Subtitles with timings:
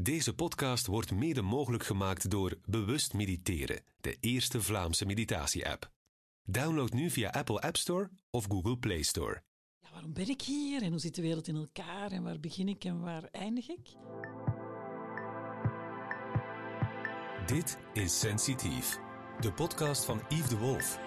[0.00, 5.90] Deze podcast wordt mede mogelijk gemaakt door Bewust Mediteren, de eerste Vlaamse meditatie-app.
[6.44, 9.42] Download nu via Apple App Store of Google Play Store.
[9.80, 12.68] Ja, waarom ben ik hier en hoe zit de wereld in elkaar en waar begin
[12.68, 13.88] ik en waar eindig ik?
[17.46, 18.98] Dit is Sensitief,
[19.40, 20.98] de podcast van Yves de Wolf.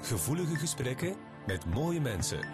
[0.00, 1.16] Gevoelige gesprekken
[1.46, 2.48] met mooie mensen.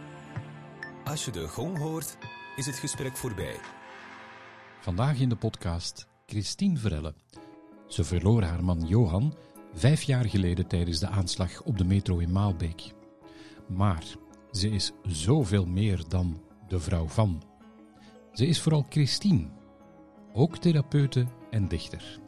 [1.05, 2.19] Als je de gong hoort,
[2.57, 3.82] is het gesprek voorbij.
[4.83, 7.15] Vandaag in de podcast Christine Verelle.
[7.87, 9.35] Ze verloor haar man Johan
[9.73, 12.93] vijf jaar geleden tijdens de aanslag op de metro in Maalbeek.
[13.69, 14.05] Maar
[14.53, 17.43] ze is zoveel meer dan de vrouw van.
[18.33, 19.49] Ze is vooral Christine,
[20.33, 22.21] ook therapeute en dichter.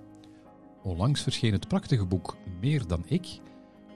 [0.83, 3.41] Onlangs verscheen het prachtige boek Meer dan ik,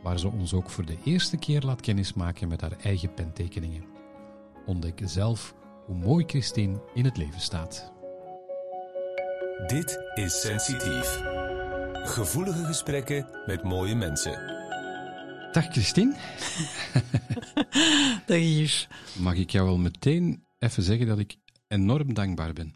[0.02, 3.84] waar ze ons ook voor de eerste keer laat kennismaken met haar eigen pentekeningen.
[4.66, 5.54] Ontdek zelf
[5.86, 7.96] hoe mooi Christine in het leven staat.
[9.66, 11.20] Dit is Sensitief.
[11.92, 14.32] Gevoelige gesprekken met mooie mensen.
[15.52, 16.16] Dag Christine.
[18.26, 18.88] Dag hier.
[19.18, 22.74] Mag ik jou wel meteen even zeggen dat ik enorm dankbaar ben.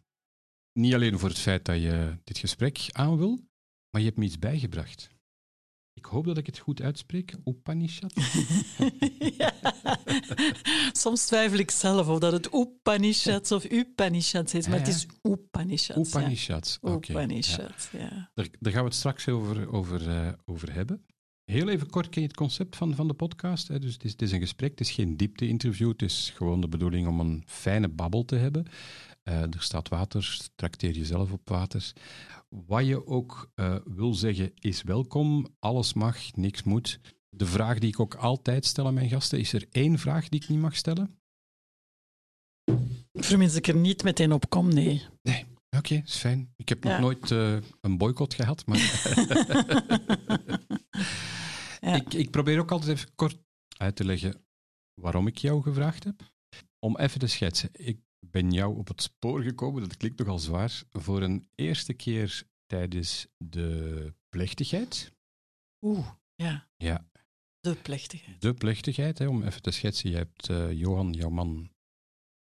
[0.73, 3.41] Niet alleen voor het feit dat je dit gesprek aan wil,
[3.91, 5.11] maar je hebt me iets bijgebracht.
[5.95, 7.35] Ik hoop dat ik het goed uitspreek.
[7.45, 8.13] Upanishad.
[9.39, 9.53] ja.
[10.93, 16.13] Soms twijfel ik zelf of dat het Upanishads of Upanishads is, maar het is Upanishads.
[16.13, 16.19] ja.
[16.19, 16.79] Upanishads.
[16.81, 17.11] Oké.
[17.11, 18.31] Upanishads, ja.
[18.35, 21.05] Daar, daar gaan we het straks over, over, eh, over hebben.
[21.45, 23.69] Heel even kort ken je het concept van, van de podcast.
[23.69, 23.79] Hè?
[23.79, 25.89] Dus het is, het is een gesprek, het is geen diepte-interview.
[25.89, 28.67] Het is gewoon de bedoeling om een fijne babbel te hebben.
[29.23, 31.93] Eh, er staat water, trakteer jezelf op water.
[32.53, 35.57] Wat je ook eh, wil zeggen is welkom.
[35.59, 37.01] Alles mag, niks moet.
[37.29, 40.41] De vraag die ik ook altijd stel aan mijn gasten, is er één vraag die
[40.43, 41.21] ik niet mag stellen?
[43.13, 45.03] Vermits ik er niet meteen op kom, nee.
[45.23, 45.47] Nee.
[45.77, 46.53] Oké, is fijn.
[46.57, 48.79] Ik heb nog nooit eh, een boycott gehad, maar...
[51.83, 51.95] Ja.
[51.95, 53.39] Ik, ik probeer ook altijd even kort
[53.77, 54.45] uit te leggen
[54.95, 56.33] waarom ik jou gevraagd heb.
[56.79, 57.69] Om even te schetsen.
[57.73, 58.01] Ik
[58.33, 63.27] ben jou op het spoor gekomen, dat klinkt nogal zwaar, voor een eerste keer tijdens
[63.37, 65.13] de plechtigheid.
[65.81, 66.69] Oeh, ja.
[66.77, 67.09] Ja,
[67.61, 68.41] De plechtigheid.
[68.41, 70.11] de plechtigheid, hè, om even te schetsen.
[70.11, 71.71] Je hebt eh, Johan, jouw man,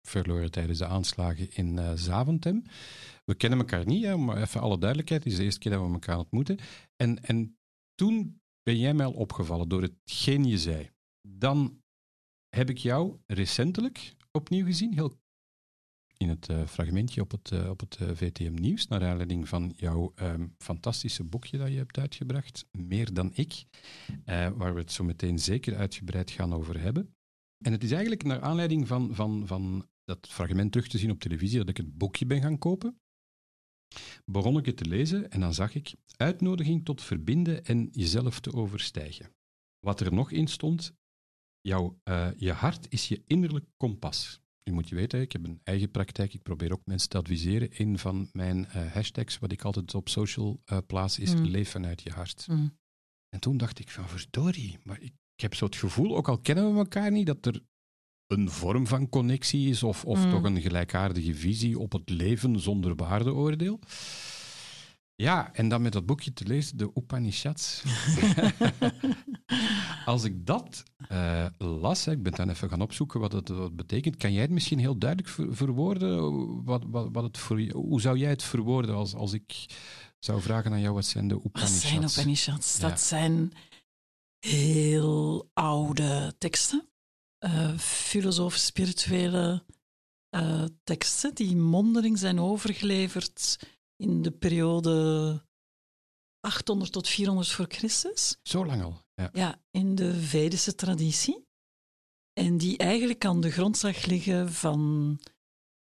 [0.08, 2.62] verloren tijdens de aanslagen in eh, Zaventem.
[3.24, 5.24] We kennen elkaar niet, hè, maar even alle duidelijkheid.
[5.24, 6.58] Het is de eerste keer dat we elkaar ontmoeten.
[6.96, 7.58] En, en
[7.94, 10.90] toen ben jij mij al opgevallen door hetgeen je zei.
[11.28, 11.82] Dan
[12.56, 15.18] heb ik jou recentelijk opnieuw gezien, heel
[16.20, 19.72] in het eh, fragmentje op het, eh, op het eh, VTM Nieuws, naar aanleiding van
[19.76, 23.64] jouw ehm, fantastische boekje dat je hebt uitgebracht, Meer dan ik,
[24.24, 27.14] waar we het zo meteen zeker uitgebreid gaan over hebben.
[27.64, 31.20] En het is eigenlijk naar aanleiding van, van, van dat fragment terug te zien op
[31.20, 33.00] televisie dat ik het boekje ben gaan kopen.
[34.24, 38.52] Begon ik het te lezen en dan zag ik uitnodiging tot verbinden en jezelf te
[38.52, 39.34] overstijgen.
[39.78, 40.92] Wat er nog in stond,
[41.60, 41.98] jouw,
[42.36, 44.39] je hart is je innerlijk kompas.
[44.64, 47.68] Nu moet je weten, ik heb een eigen praktijk, ik probeer ook mensen te adviseren.
[47.72, 51.44] Een van mijn eh, hashtags, wat ik altijd op social eh, plaats, is Mm.
[51.44, 52.46] leef vanuit je hart.
[52.48, 52.78] Mm.
[53.28, 56.38] En toen dacht ik van, verdorie, maar ik, ik heb zo het gevoel, ook al
[56.38, 57.62] kennen we elkaar niet, dat er
[58.26, 60.30] een vorm van connectie is of, of Mm.
[60.30, 63.78] toch een gelijkaardige visie op het leven zonder waardeoordeel.
[65.14, 67.82] Ja, en dan met dat boekje te lezen, de Upanishads.
[70.04, 73.76] Als ik dat eh, las, hè, ik ben dan even gaan opzoeken wat het wat
[73.76, 76.64] betekent, kan jij het misschien heel duidelijk ver- verwoorden?
[76.64, 79.66] Wat, wat, wat het voor, hoe zou jij het verwoorden als, als ik
[80.18, 81.80] zou vragen aan jou, wat zijn de Wat Upanishads?
[81.82, 82.76] zijn Upanishads?
[82.78, 82.88] Ja.
[82.88, 83.52] Dat zijn
[84.38, 86.88] heel oude teksten.
[87.38, 89.64] eh filosofisch spirituele
[90.28, 93.58] eh, teksten die mondeling zijn overgeleverd
[93.96, 95.44] in de periode
[96.40, 98.38] 800 tot 400 voor Christus.
[98.42, 99.02] Zo lang al.
[99.20, 99.30] Ja.
[99.32, 101.48] Ja, in de Vedische traditie.
[102.32, 105.18] En die eigenlijk aan de grondslag liggen van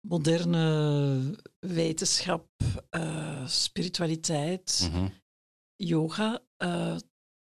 [0.00, 2.48] moderne wetenschap,
[2.90, 5.08] eh, spiritualiteit, Mhm.
[5.76, 6.96] yoga eh,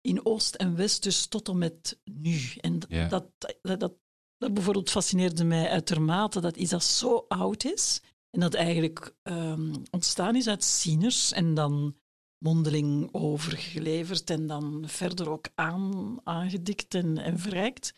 [0.01, 2.39] in Oost en West, dus tot en met nu.
[2.61, 3.25] En dat,
[3.61, 3.93] dat,
[4.37, 9.75] dat bijvoorbeeld fascineerde mij uitermate dat iets dat zo oud is en dat eigenlijk ehm,
[9.91, 11.95] ontstaan is uit zieners en dan
[12.39, 17.93] mondeling overgeleverd en dan verder ook aan, aangedikt en, en verrijkt,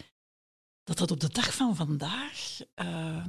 [0.83, 3.25] dat dat op de dag van vandaag eh,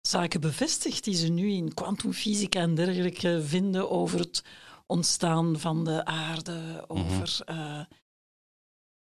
[0.00, 4.44] zaken bevestigt die ze nu in kwantumfysica en dergelijke vinden over het
[4.86, 7.84] ontstaan van de aarde, over eh,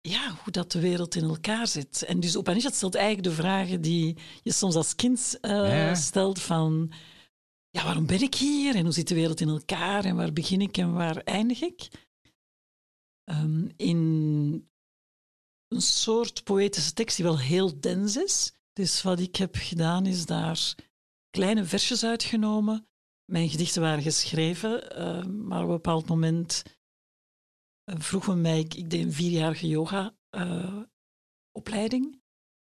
[0.01, 2.03] ja, hoe dat de wereld in elkaar zit.
[2.03, 5.95] En dus Upanishad stelt eigenlijk de vragen die je soms als kind eh, Ja.
[5.95, 6.91] stelt van
[7.71, 10.61] ja, waarom ben ik hier en hoe zit de wereld in elkaar en waar begin
[10.61, 12.09] ik en waar eindig ik?
[13.23, 13.99] Ehm, in
[15.67, 18.53] een soort poëtische tekst die wel heel dens is.
[18.73, 20.75] Dus wat ik heb gedaan is daar
[21.29, 22.87] kleine versjes uitgenomen.
[23.25, 26.63] Mijn gedichten waren geschreven, uh, maar op een bepaald moment
[27.85, 32.20] uh, vroeg men mij, ik, deed een vierjarige yoga-opleiding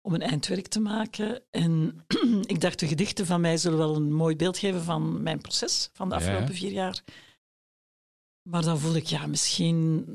[0.07, 1.43] om een eindwerk te maken.
[1.51, 2.05] En
[2.53, 5.89] ik dacht, de gedichten van mij zullen wel een mooi beeld geven van mijn proces
[5.93, 7.03] van de afgelopen vier jaar.
[8.49, 10.05] Maar dan voelde ik, ja, misschien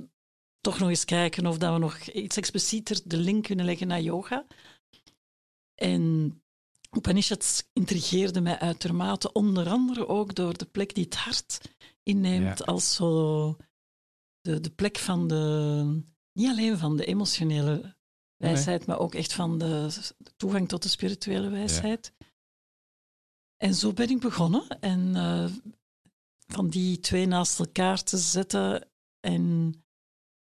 [0.60, 4.00] toch nog eens kijken of dat we nog iets explicieter de link kunnen leggen naar
[4.00, 4.46] yoga.
[5.74, 6.42] En
[6.96, 11.60] Upanishads intrigeerde mij uitermate, onder andere ook door de plek die het hart
[12.02, 13.56] inneemt als zo
[14.40, 16.02] de, de plek van de,
[16.32, 17.96] niet alleen van de emotionele
[18.42, 19.88] wijsheid, maar ook echt van de,
[20.36, 22.12] toegang tot de spirituele wijsheid.
[23.56, 24.66] En zo ben ik begonnen.
[24.80, 25.44] En uh,
[26.46, 28.88] van die twee naast elkaar te zetten
[29.20, 29.74] en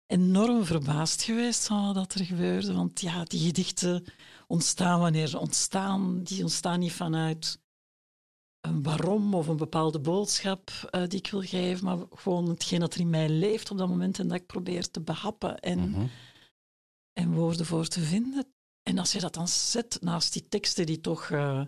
[0.06, 2.74] enorm verbaasd geweest van wat er gebeurde.
[2.74, 4.06] Want ja, die gedichten
[4.48, 6.24] ontstaan wanneer ze ontstaan.
[6.24, 7.60] Die ontstaan niet vanuit
[8.62, 12.94] een waarom of een bepaalde boodschap uh, die ik wil geven, maar gewoon hetgeen dat
[12.94, 15.94] er in mij leeft op dat moment en dat ik probeer te behappen en, mm
[15.94, 16.10] -hmm.
[17.20, 18.54] En woorden voor te vinden.
[18.84, 21.62] En als je dat dan zet naast die teksten die toch uh,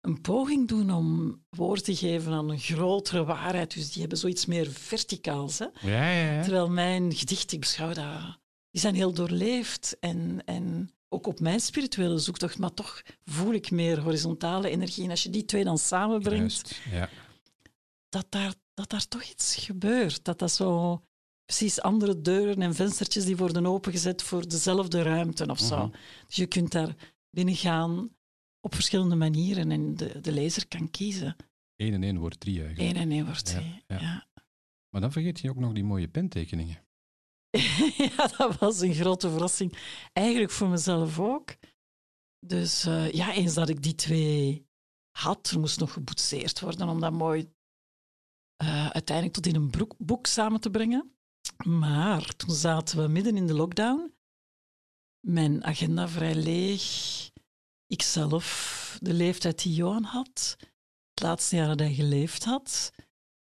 [0.00, 4.46] een poging doen om woord te geven aan een grotere waarheid, dus die hebben zoiets
[4.46, 5.58] meer verticaals.
[5.58, 5.66] Hè?
[5.80, 6.42] Ja, ja, ja.
[6.42, 8.38] Terwijl mijn gedichten, ik beschouw dat,
[8.70, 13.70] die zijn heel doorleefd en, en ook op mijn spirituele zoektocht, maar toch voel ik
[13.70, 15.04] meer horizontale energie.
[15.04, 17.08] En als je die twee dan samenbrengt, ja.
[18.08, 20.24] dat, daar, dat daar toch iets gebeurt.
[20.24, 21.00] Dat dat zo
[21.44, 25.76] precies andere deuren en venstertjes die worden opengezet voor dezelfde ruimte of zo.
[25.76, 25.96] Mhm.
[26.26, 26.96] Dus je kunt daar
[27.30, 28.16] binnen gaan
[28.60, 31.36] op verschillende manieren en de, de lezer kan kiezen.
[31.76, 32.96] 1 en 1 wordt 3 eigenlijk.
[32.96, 34.26] 1 en 1 wordt 3, ja, ja.
[34.88, 36.84] Maar dan vergeet je ook nog die mooie pentekeningen.
[38.16, 39.78] ja, dat was een grote verrassing.
[40.12, 41.56] Eigenlijk voor mezelf ook.
[42.46, 44.66] Dus uh, ja, eens dat ik die twee
[45.10, 47.52] had, er moest nog geboetseerd worden om dat mooi
[48.62, 51.16] uh, uiteindelijk tot in een boek samen te brengen.
[51.64, 54.14] Maar toen zaten we midden in de lockdown.
[55.20, 57.30] Mijn agenda vrij leeg.
[57.86, 60.56] Ikzelf, de leeftijd die Johan had.
[61.10, 62.92] Het laatste jaar dat hij geleefd had.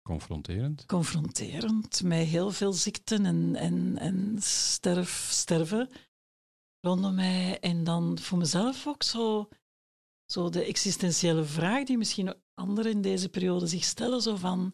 [0.01, 0.85] Confronterend.
[0.85, 5.89] Confronterend, met heel veel ziekten en, en, en sterf, sterven
[6.79, 7.59] rondom mij.
[7.59, 9.49] En dan voor mezelf ook zo,
[10.25, 14.73] zo de existentiële vraag die misschien anderen in deze periode zich stellen, zo van,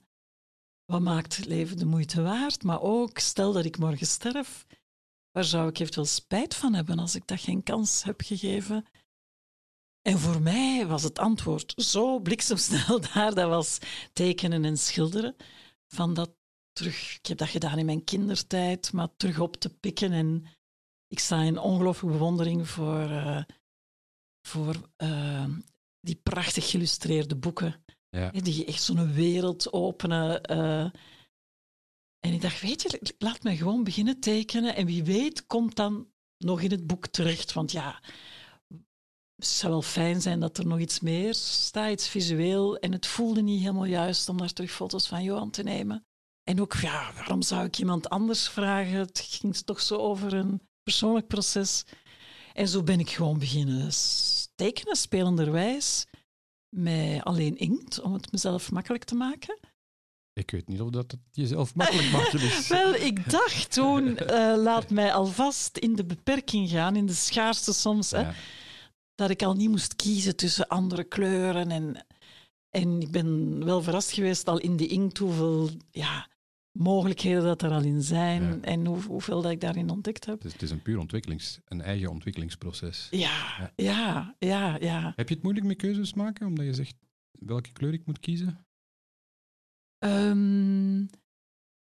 [0.85, 2.63] wat maakt het leven de moeite waard?
[2.63, 4.65] Maar ook, stel dat ik morgen sterf,
[5.31, 8.85] waar zou ik eventueel spijt van hebben als ik dat geen kans heb gegeven?
[10.01, 13.33] En voor mij was het antwoord zo bliksemsnel daar.
[13.33, 13.77] Dat was
[14.13, 15.35] tekenen en schilderen.
[15.87, 16.31] Van dat
[16.71, 20.11] terug, ik heb dat gedaan in mijn kindertijd, maar terug op te pikken.
[20.11, 20.45] En
[21.07, 23.43] ik sta in ongelooflijke bewondering voor, uh,
[24.47, 25.45] voor uh,
[25.99, 27.83] die prachtig geïllustreerde boeken.
[28.13, 28.31] Ja.
[28.31, 30.51] Die echt zo'n wereld openen.
[30.51, 30.83] Uh,
[32.19, 34.75] en ik dacht, weet je, laat me gewoon beginnen tekenen.
[34.75, 36.07] En wie weet komt dan
[36.37, 37.53] nog in het boek terecht.
[37.53, 38.01] Want ja,
[39.35, 42.77] het zou wel fijn zijn dat er nog iets meer staat, iets visueel.
[42.77, 46.05] En het voelde niet helemaal juist om daar terug foto's van Johan te nemen.
[46.43, 48.97] En ook, ja, waarom zou ik iemand anders vragen?
[48.97, 51.83] Het ging toch zo over een persoonlijk proces.
[52.53, 53.89] En zo ben ik gewoon beginnen
[54.55, 56.05] tekenen, spelenderwijs,
[56.73, 59.59] met alleen inkt, om het mezelf makkelijk te maken.
[60.33, 62.67] Ik weet niet of dat het jezelf makkelijk maken is.
[62.77, 67.73] Wel, ik dacht toen, uh, laat mij alvast in de beperking gaan, in de schaarste
[67.73, 68.09] soms.
[68.09, 68.23] Ja.
[68.23, 68.31] Hè,
[69.15, 71.71] dat ik al niet moest kiezen tussen andere kleuren.
[71.71, 72.05] En,
[72.69, 76.27] en ik ben wel verrast geweest al in de inkt hoeveel ja,
[76.73, 78.61] mogelijkheden dat er al in zijn Ja.
[78.61, 80.35] en hoe, hoeveel dat ik daarin ontdekt heb.
[80.35, 83.07] Het is, het is een puur ontwikkelings, een eigen ontwikkelingsproces.
[83.11, 85.13] Ja, ja, ja, ja.
[85.15, 86.95] Heb je het moeilijk met keuzes maken, omdat je zegt
[87.31, 88.65] welke kleur ik moet kiezen?
[89.97, 91.05] Ehm,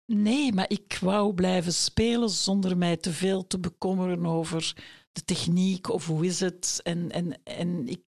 [0.06, 4.75] nee, maar ik wou blijven spelen zonder mij te veel te bekommeren over
[5.12, 6.80] de techniek of hoe is het.
[6.84, 8.01] En, en, en ik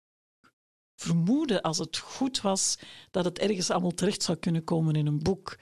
[0.95, 2.79] vermoedde, als het goed was,
[3.11, 5.57] dat het ergens allemaal terecht zou kunnen komen in een boek.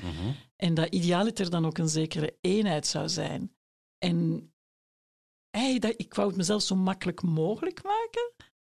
[0.56, 3.54] En dat idealiter dan ook een zekere eenheid zou zijn.
[3.98, 4.46] En
[5.50, 8.32] hey, dat, ik wou het mezelf zo makkelijk mogelijk maken.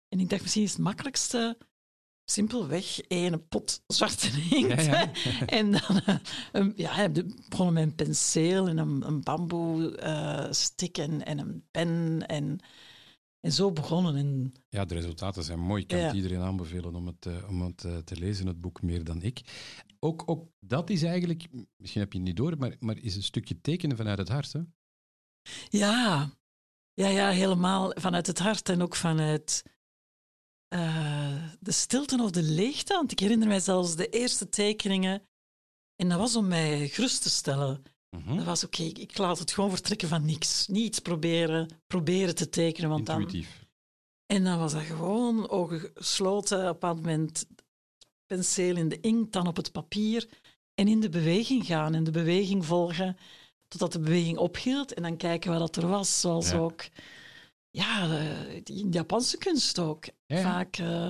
[0.07, 1.57] En ik dacht, misschien is het makkelijkste
[2.25, 4.85] simpelweg één pot zwarte inkt.
[4.85, 5.11] Ja, ja.
[5.45, 6.15] En dan eh,
[6.51, 7.09] een, ja,
[7.49, 12.23] begonnen met een penseel en een, een bamboe eh, stick en, en een pen.
[12.27, 12.59] En,
[13.45, 14.15] En zo begonnen.
[14.15, 15.81] En Ja, de resultaten zijn mooi.
[15.81, 16.05] Ik kan Ja.
[16.05, 19.21] het iedereen aanbevelen om het, eh, om het eh, te lezen, het boek, meer dan
[19.21, 19.41] ik.
[19.99, 21.47] Ook, ook dat is eigenlijk,
[21.77, 24.53] misschien heb je het niet door, maar, maar is een stukje tekenen vanuit het hart.
[24.53, 24.59] Hè?
[25.69, 26.31] ja,
[26.93, 29.63] ja, ja, helemaal vanuit het hart en ook vanuit
[30.67, 32.93] eh, de stilte of de leegte.
[32.93, 35.27] Want ik herinner mij zelfs de eerste tekeningen.
[35.95, 37.83] En dat was om mij gerust te stellen.
[38.25, 38.35] Mhm.
[38.35, 40.67] Dat was oké, ik- ik laat het gewoon vertrekken van niks.
[40.67, 42.89] Niet iets proberen, proberen te tekenen.
[42.89, 43.17] Want dan,
[44.25, 46.69] en dan was dat gewoon ogen gesloten.
[46.69, 47.45] Op een moment
[48.25, 50.27] penseel in de inkt, dan op het papier.
[50.73, 53.17] En in de beweging gaan en de beweging volgen
[53.67, 54.93] totdat de beweging ophield.
[54.93, 56.19] En dan kijken wat dat er was.
[56.19, 56.57] Zoals Ja.
[56.57, 56.85] ook
[57.69, 60.05] ja, eh, die in de Japanse kunst ook.
[60.25, 60.41] Ja.
[60.41, 61.07] Vaak eh,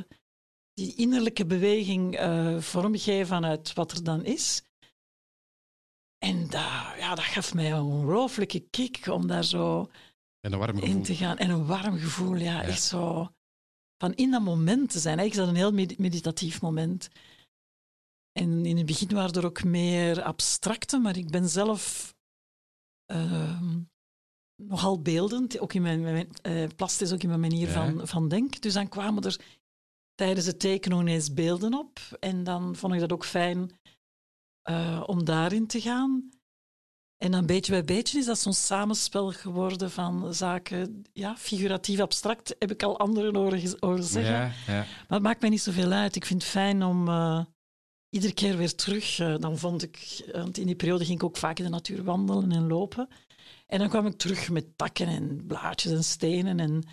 [0.74, 4.63] die innerlijke beweging eh, vormgeven vanuit wat er dan is.
[6.17, 6.51] En dat,
[6.98, 9.89] ja, dat gaf mij een ongelooflijke kick om daar zo
[10.39, 11.38] En een warm in te gaan.
[11.38, 12.63] En een warm gevoel, ja, Ja.
[12.63, 13.29] echt zo.
[13.98, 15.19] Van in dat moment te zijn.
[15.19, 17.10] Eigenlijk is dat een heel med- meditatief moment.
[18.31, 22.13] En in het begin waren er ook meer abstracte, maar ik ben zelf
[23.05, 23.79] ehm,
[24.63, 25.60] nogal beeldend.
[25.60, 27.74] Ook in mijn, mijn eh, plastisch, ook in mijn manier Ja.
[27.74, 28.62] van, van denken.
[28.62, 29.39] Dus dan kwamen er
[30.15, 32.00] tijdens het tekenen ineens beelden op.
[32.19, 33.72] En dan vond ik dat ook fijn
[34.65, 36.29] eh, om daarin te gaan.
[37.17, 42.55] En dan beetje bij beetje is dat zo'n samenspel geworden van zaken, ja, figuratief abstract,
[42.60, 43.60] heb ik al anderen horen,
[44.03, 44.34] zeggen.
[44.34, 44.74] Ja, ja.
[44.74, 46.15] Maar het maakt mij niet zoveel uit.
[46.15, 47.45] Ik vind het fijn om eh,
[48.10, 49.19] iedere keer weer terug.
[49.19, 52.03] eh, dan vond ik, want in die periode ging ik ook vaak in de natuur
[52.03, 53.07] wandelen en lopen.
[53.67, 56.60] En dan kwam ik terug met takken en blaadjes en stenen.
[56.60, 56.84] En,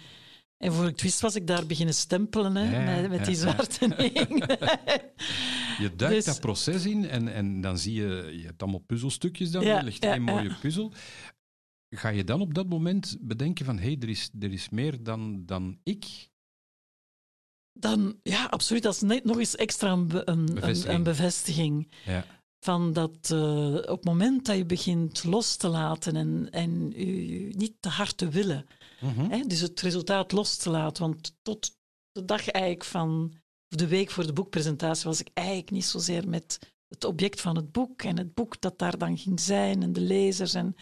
[0.63, 3.25] en voor ik het wist was ik daar beginnen stempelen hè, Ja, met, met ja,
[3.27, 4.47] die zwarte inkt.
[5.79, 9.51] Je duikt Dus- dat proces in en, en dan zie je, je hebt allemaal puzzelstukjes
[9.51, 10.93] dan, Ja, er ligt één mooie puzzel.
[11.95, 15.03] Ga je dan op dat moment bedenken van, hé, hey, er, is, er is meer
[15.03, 16.31] dan, dan ik?
[17.73, 18.83] Dan, ja, absoluut.
[18.83, 20.95] Dat is net nog eens extra een, een, Bevestiging.
[20.95, 21.93] een bevestiging.
[22.05, 22.25] Ja.
[22.65, 27.55] Van dat eh, op het moment dat je begint los te laten en, en je
[27.57, 28.67] niet te hard te willen,
[29.03, 29.31] Mhm.
[29.31, 31.03] hè, dus het resultaat los te laten.
[31.03, 31.77] Want tot
[32.13, 33.33] de dag eigenlijk van,
[33.71, 37.57] of de week voor de boekpresentatie, was ik eigenlijk niet zozeer met het object van
[37.57, 40.55] het boek en het boek dat daar dan ging zijn en de lezers.
[40.55, 40.75] En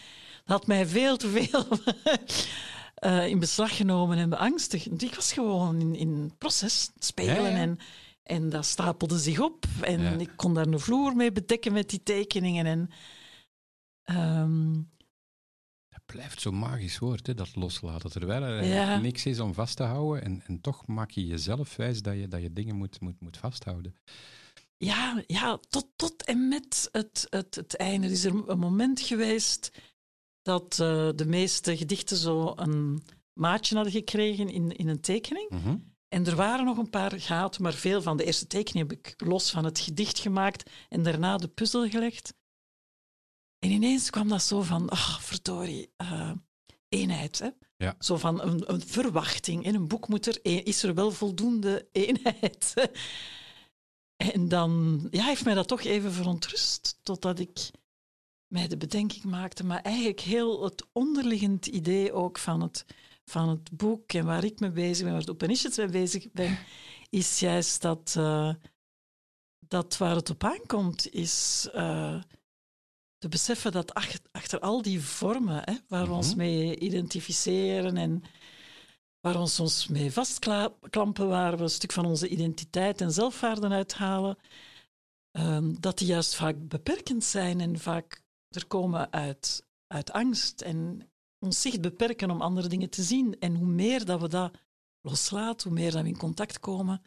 [0.45, 1.67] dat had mij veel te veel
[2.95, 5.03] eh, in beslag genomen en beangstigd.
[5.03, 7.57] Ik was gewoon in, in het proces spelen Ja, ja.
[7.57, 7.79] En,
[8.23, 9.65] en dat stapelde zich op.
[9.81, 10.11] En Ja.
[10.11, 12.67] ik kon daar een vloer mee bedekken met die tekeningen.
[12.67, 12.91] En,
[14.05, 14.73] ehm,
[16.13, 18.11] blijft zo'n magisch woord, hè, dat loslaten.
[18.11, 18.71] Terwijl er Ja.
[18.71, 20.23] eigenlijk niks is om vast te houden.
[20.23, 23.37] En, en toch maak je jezelf wijs dat je, dat je dingen moet, moet, moet
[23.37, 23.95] vasthouden.
[24.77, 28.07] Ja, ja tot, tot en met het, het, het einde.
[28.07, 29.71] Er is er een moment geweest
[30.43, 33.03] dat eh, de meeste gedichten zo een
[33.33, 35.51] maatje hadden gekregen in, in een tekening.
[35.51, 35.77] Mhm.
[36.09, 39.15] En er waren nog een paar gaten, maar veel van de eerste tekeningen heb ik
[39.27, 42.35] los van het gedicht gemaakt en daarna de puzzel gelegd.
[43.61, 46.33] En ineens kwam dat zo van, ach, verdorie, eh,
[46.89, 47.39] eenheid.
[47.39, 47.49] Hè?
[47.77, 47.95] Ja.
[47.99, 49.65] Zo van een, een verwachting.
[49.65, 52.75] In een boek moet er, een- is er wel voldoende eenheid.
[54.17, 57.71] En dan ja, heeft mij dat toch even verontrust, totdat ik
[58.47, 59.65] mij de bedenking maakte.
[59.65, 62.85] Maar eigenlijk heel het onderliggend idee ook van het,
[63.25, 66.59] van het boek en waar ik mee bezig ben, waar de Upanishads mee bezig ben,
[67.11, 68.55] is juist dat, eh,
[69.59, 72.23] dat waar het op aankomt, is eh,
[73.21, 76.37] te beseffen dat ach- achter al die vormen hè, waar we ons Mhm.
[76.37, 78.23] mee identificeren en
[79.21, 83.69] waar we ons soms mee vastklampen, waar we een stuk van onze identiteit en zelfwaarde
[83.69, 84.37] uithalen,
[85.31, 91.11] ehm, dat die juist vaak beperkend zijn en vaak er komen uit, uit angst en
[91.39, 93.39] ons zicht beperken om andere dingen te zien.
[93.39, 94.57] En hoe meer dat we dat
[95.01, 97.03] loslaten, hoe meer dat we in contact komen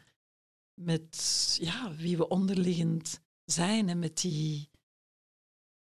[0.80, 4.68] met ja, wie we onderliggend zijn en met, die,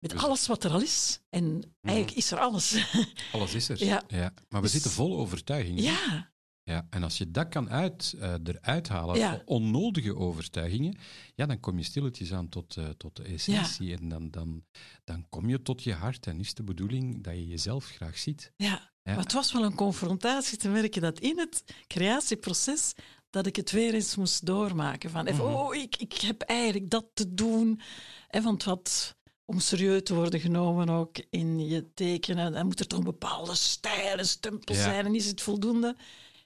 [0.01, 1.21] met Dus- alles wat er al is.
[1.31, 2.95] En eigenlijk is er alles.
[3.33, 3.85] Alles is er.
[3.85, 4.03] Ja.
[4.09, 5.83] Maar we Dus- zitten vol overtuigingen.
[5.83, 6.29] ja,
[6.63, 9.43] Ja, en als je dat kan uit, eh, eruit halen, Ja.
[9.45, 10.99] onnodige overtuigingen,
[11.35, 13.97] ja, dan kom je stilletjes aan tot, eh, tot de essentie.
[13.97, 14.65] En dan, dan,
[15.05, 16.27] dan kom je tot je hart.
[16.27, 18.53] En is de bedoeling dat je jezelf graag ziet.
[18.57, 18.89] ja.
[19.03, 19.15] Ja.
[19.15, 22.93] Maar het was wel een confrontatie te merken dat in het creatieproces
[23.31, 25.11] dat ik het weer eens moest doormaken.
[25.11, 25.55] Van, even, Mhm.
[25.55, 27.81] oh, ik, ik heb eigenlijk dat te doen.
[28.29, 29.17] En want wat,
[29.51, 33.55] om serieus te worden genomen ook in je tekenen, dan moet er toch een bepaalde
[33.55, 34.83] stijl en stempel Ja.
[34.83, 35.07] zijn.
[35.07, 35.89] En is het voldoende?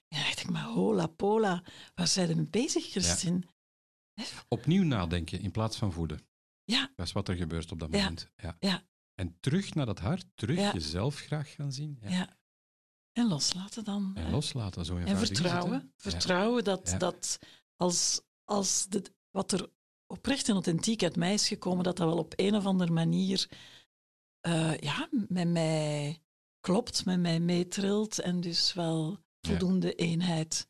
[0.09, 1.63] En dan dacht ik, maar hola pola,
[1.95, 3.43] waar zijn we mee bezig, Christine?
[4.49, 6.27] Opnieuw nadenken in plaats van voeden.
[6.65, 6.91] Ja.
[6.97, 7.99] Dat is wat er gebeurt op dat Ja.
[7.99, 8.29] moment.
[8.37, 8.57] Ja.
[8.61, 8.83] Ja.
[9.15, 10.73] En terug naar dat hart, terug Ja.
[10.73, 11.99] jezelf graag gaan zien.
[12.01, 12.11] Ja.
[12.11, 12.37] Ja.
[13.13, 14.13] En loslaten dan.
[14.15, 15.93] En loslaten, zo En vertrouwen.
[15.97, 16.99] Vertrouwen dat, Ja.
[16.99, 17.39] dat
[17.77, 18.87] als, als
[19.31, 19.71] wat er
[20.07, 23.49] oprecht en authentiek uit mij is gekomen, dat dat wel op een of andere manier
[24.41, 26.21] eh, ja, met mij
[26.61, 30.69] klopt, met mij meetrilt en dus wel voldoende eenheid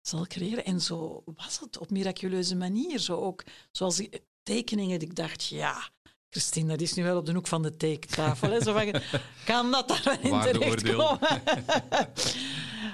[0.00, 0.64] zal creëren.
[0.64, 2.98] En zo was het op miraculeuze manier.
[2.98, 4.10] Zo ook, zoals die
[4.42, 5.90] tekeningen, die ik dacht, ja,
[6.30, 8.50] Christine, dat is nu wel op de hoek van de tekentafel.
[8.50, 8.62] Hè?
[8.62, 8.92] Zo van,
[9.44, 11.18] kan dat daar in terechtkomen?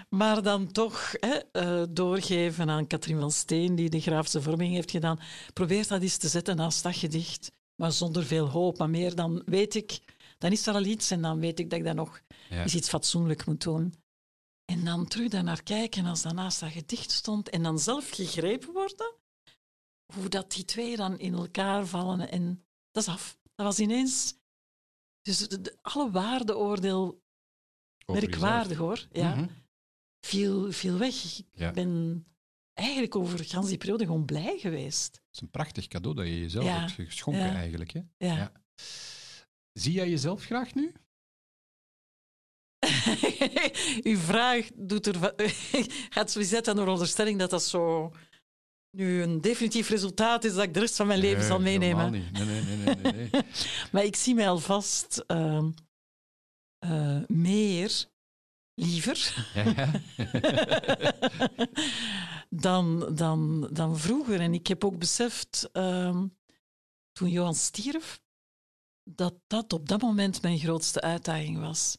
[0.09, 4.91] maar dan toch hè, eh, doorgeven aan Katrien van Steen, die de grafische vorming heeft
[4.91, 5.21] gedaan.
[5.53, 8.79] Probeer dat eens te zetten naast dat gedicht, maar zonder veel hoop.
[8.79, 9.99] Maar meer dan weet ik,
[10.39, 12.63] dan is er al iets en dan weet ik dat ik dat nog Ja.
[12.63, 13.95] eens iets fatsoenlijk moet doen.
[14.65, 18.73] En dan terug daarnaar kijken als dat naast dat gedicht stond en dan zelf gegrepen
[18.73, 19.15] worden.
[20.15, 23.39] Hoe dat die twee dan in elkaar vallen en dat is af.
[23.55, 24.39] Dat was ineens...
[25.23, 27.23] Dus de- de- alle waardeoordeel,
[28.07, 29.47] merkwaardig hoor, ja, Mhm.
[30.21, 31.39] Viel, viel weg.
[31.39, 31.71] Ik Ja.
[31.71, 32.25] ben
[32.75, 35.15] eigenlijk over gans die periode gewoon blij geweest.
[35.15, 36.79] Het is een prachtig cadeau dat je jezelf Ja.
[36.81, 37.55] hebt geschonken, Ja.
[37.55, 37.91] eigenlijk.
[37.93, 38.01] Hè?
[38.17, 38.37] Ja.
[38.37, 38.53] Ja.
[39.73, 40.93] Zie jij jezelf graag nu?
[44.11, 45.35] Uw vraag doet er,
[46.15, 48.13] gaat zetten aan de veronderstelling dat dat zo
[48.97, 52.13] nu een definitief resultaat is dat ik de rest van mijn leven zal meenemen.
[52.13, 52.33] niet.
[52.33, 52.95] Nee, nee, nee.
[52.97, 53.31] nee, nee.
[53.93, 58.07] Maar ik zie mij alvast eh, meer,
[58.81, 59.91] liever, Ja.
[62.67, 64.41] dan, dan, dan vroeger.
[64.41, 66.27] En ik heb ook beseft, ehm,
[67.13, 68.21] toen Johan stierf,
[69.05, 71.99] dat dat op dat moment mijn grootste uitdaging was.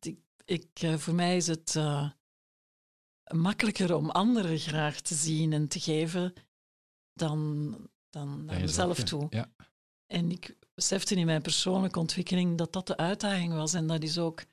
[0.00, 2.10] Ik, ik, eh, voor mij is het eh,
[3.34, 6.32] makkelijker om anderen graag te zien en te geven
[7.12, 7.74] dan,
[8.10, 9.26] dan naar mezelf toe.
[9.30, 9.50] Ja.
[10.06, 13.74] En ik besefte in mijn persoonlijke ontwikkeling dat dat de uitdaging was.
[13.74, 14.44] En dat is ook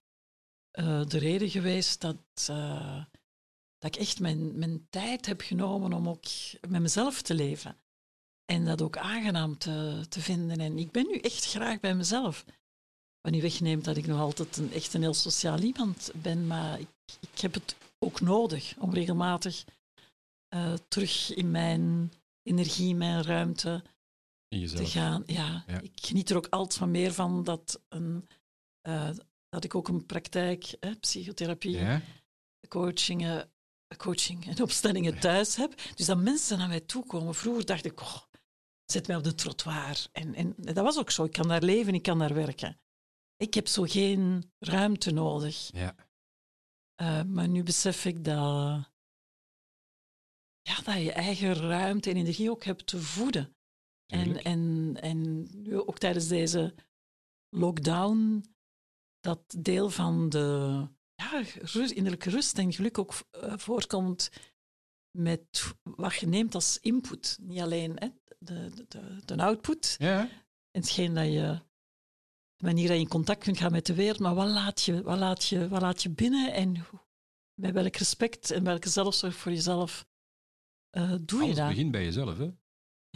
[0.73, 2.17] eh, de reden geweest dat,
[2.49, 3.03] eh,
[3.77, 6.23] dat ik echt mijn, mijn tijd heb genomen om ook
[6.67, 7.77] met mezelf te leven.
[8.45, 10.59] En dat ook aangenaam te, te vinden.
[10.59, 12.45] En ik ben nu echt graag bij mezelf.
[13.21, 16.79] Wat niet wegneemt dat ik nog altijd een, echt een heel sociaal iemand ben, maar
[16.79, 19.63] ik, ik heb het ook nodig om regelmatig
[20.47, 22.12] eh, terug in mijn
[22.43, 23.83] energie, mijn ruimte
[24.47, 25.23] In te gaan.
[25.25, 25.81] Ja, Ja.
[25.81, 28.27] ik geniet er ook altijd van meer van dat, een,
[29.53, 32.01] dat ik ook een praktijk, hè, psychotherapie, Ja?
[32.67, 33.51] coachingen,
[33.97, 35.81] coaching en opstellingen thuis heb.
[35.95, 37.35] Dus dat mensen naar mij toe komen.
[37.35, 38.17] Vroeger dacht ik, oh,
[38.85, 40.07] zet mij op de trottoir.
[40.11, 41.23] En, en dat was ook zo.
[41.23, 42.79] Ik kan daar leven, ik kan daar werken.
[43.35, 45.69] Ik heb zo geen ruimte nodig.
[45.73, 45.95] Ja.
[46.95, 48.91] Eh, maar nu besef ik dat,
[50.61, 53.55] ja, dat je eigen ruimte en energie ook hebt te voeden.
[54.05, 56.75] En, en, en nu ook tijdens deze
[57.49, 58.52] lockdown,
[59.23, 64.29] dat deel van de ja, rust, innerlijke rust en geluk ook eh, voorkomt
[65.17, 67.38] met wat je neemt als input.
[67.41, 68.07] Niet alleen hè,
[68.39, 70.21] de, de, de, output Ja.
[70.71, 71.62] en hetgeen dat je,
[72.55, 75.01] de manier dat je in contact kunt gaan met de wereld, maar wat laat je,
[75.01, 76.86] wat laat je, wat laat je binnen en
[77.62, 80.05] met welk respect en welke zelfzorg voor jezelf
[80.89, 81.67] eh, doe je Alles dat?
[81.67, 82.38] begint bij jezelf.
[82.38, 82.49] Hè?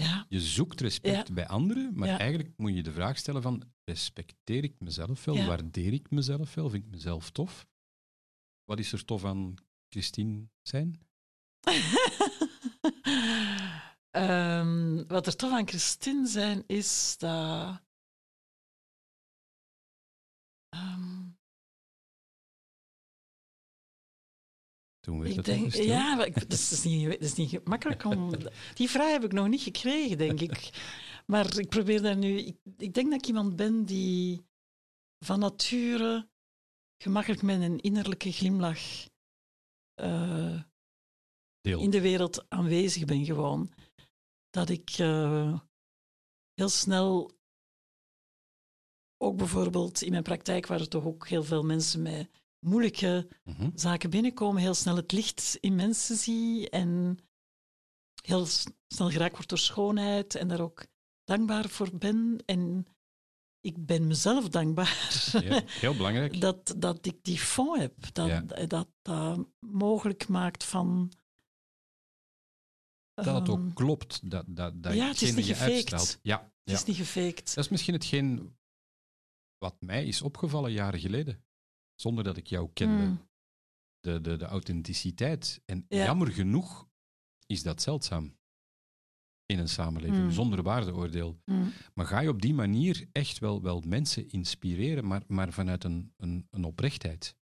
[0.02, 2.20] Ja, Je zoekt respect bij anderen, maar Ja.
[2.20, 5.46] eigenlijk moet je de vraag stellen van, respecteer ik mezelf wel?
[5.46, 6.70] Waardeer ik mezelf wel?
[6.70, 7.68] Vind ik mezelf tof?
[8.64, 9.56] Wat is er tof aan
[9.90, 11.00] Christine zijn?
[14.12, 17.82] Ehm, wat er toch aan Christine zijn, is dat.
[20.70, 21.27] ehm,
[25.08, 28.04] Toen werd ik het denk, ja, maar ik, dat, is, niet, dat is niet gemakkelijk
[28.04, 28.32] om.
[28.74, 30.70] Die vraag heb ik nog niet gekregen, denk ik.
[31.26, 32.38] Maar ik probeer daar nu.
[32.40, 34.46] Ik, ik denk dat ik iemand ben die
[35.26, 36.30] van nature
[37.04, 39.08] gemakkelijk met een innerlijke glimlach
[39.94, 40.62] eh,
[41.62, 43.74] in de wereld aanwezig ben gewoon.
[44.50, 45.60] Dat ik eh,
[46.54, 47.32] heel snel,
[49.18, 53.70] ook bijvoorbeeld in mijn praktijk, waar er toch ook heel veel mensen met moeilijke Mhm.
[53.76, 57.18] zaken binnenkomen, heel snel het licht in mensen zie en
[58.24, 58.46] heel
[58.88, 60.86] snel geraakt word door schoonheid en daar ook
[61.24, 62.44] dankbaar voor ben.
[62.46, 62.86] En
[63.62, 65.10] ik ben mezelf dankbaar
[65.44, 66.42] Ja, heel belangrijk.
[66.42, 68.42] dat, dat ik die fond heb, dat Ja.
[68.42, 68.68] dat,
[69.02, 71.12] dat mogelijk maakt van...
[73.14, 76.20] dat het ehm, ook klopt, dat, dat, dat ja, het is niet je uitstraalt.
[76.22, 76.74] Ja, Het ja.
[76.74, 77.56] is niet gefaked.
[77.56, 78.58] Dat is misschien hetgeen
[79.58, 81.46] wat mij is opgevallen jaren geleden,
[82.00, 83.06] zonder dat ik jou kende.
[83.06, 83.26] Mm.
[84.00, 85.62] De, de, de authenticiteit.
[85.66, 86.04] En Ja.
[86.06, 86.88] jammer genoeg
[87.46, 88.36] is dat zeldzaam
[89.46, 90.32] in een samenleving, Mm.
[90.32, 91.42] zonder waardeoordeel.
[91.46, 91.72] Mm.
[91.94, 96.14] Maar ga je op die manier echt wel, wel mensen inspireren, maar, maar vanuit een,
[96.18, 97.36] een, een oprechtheid.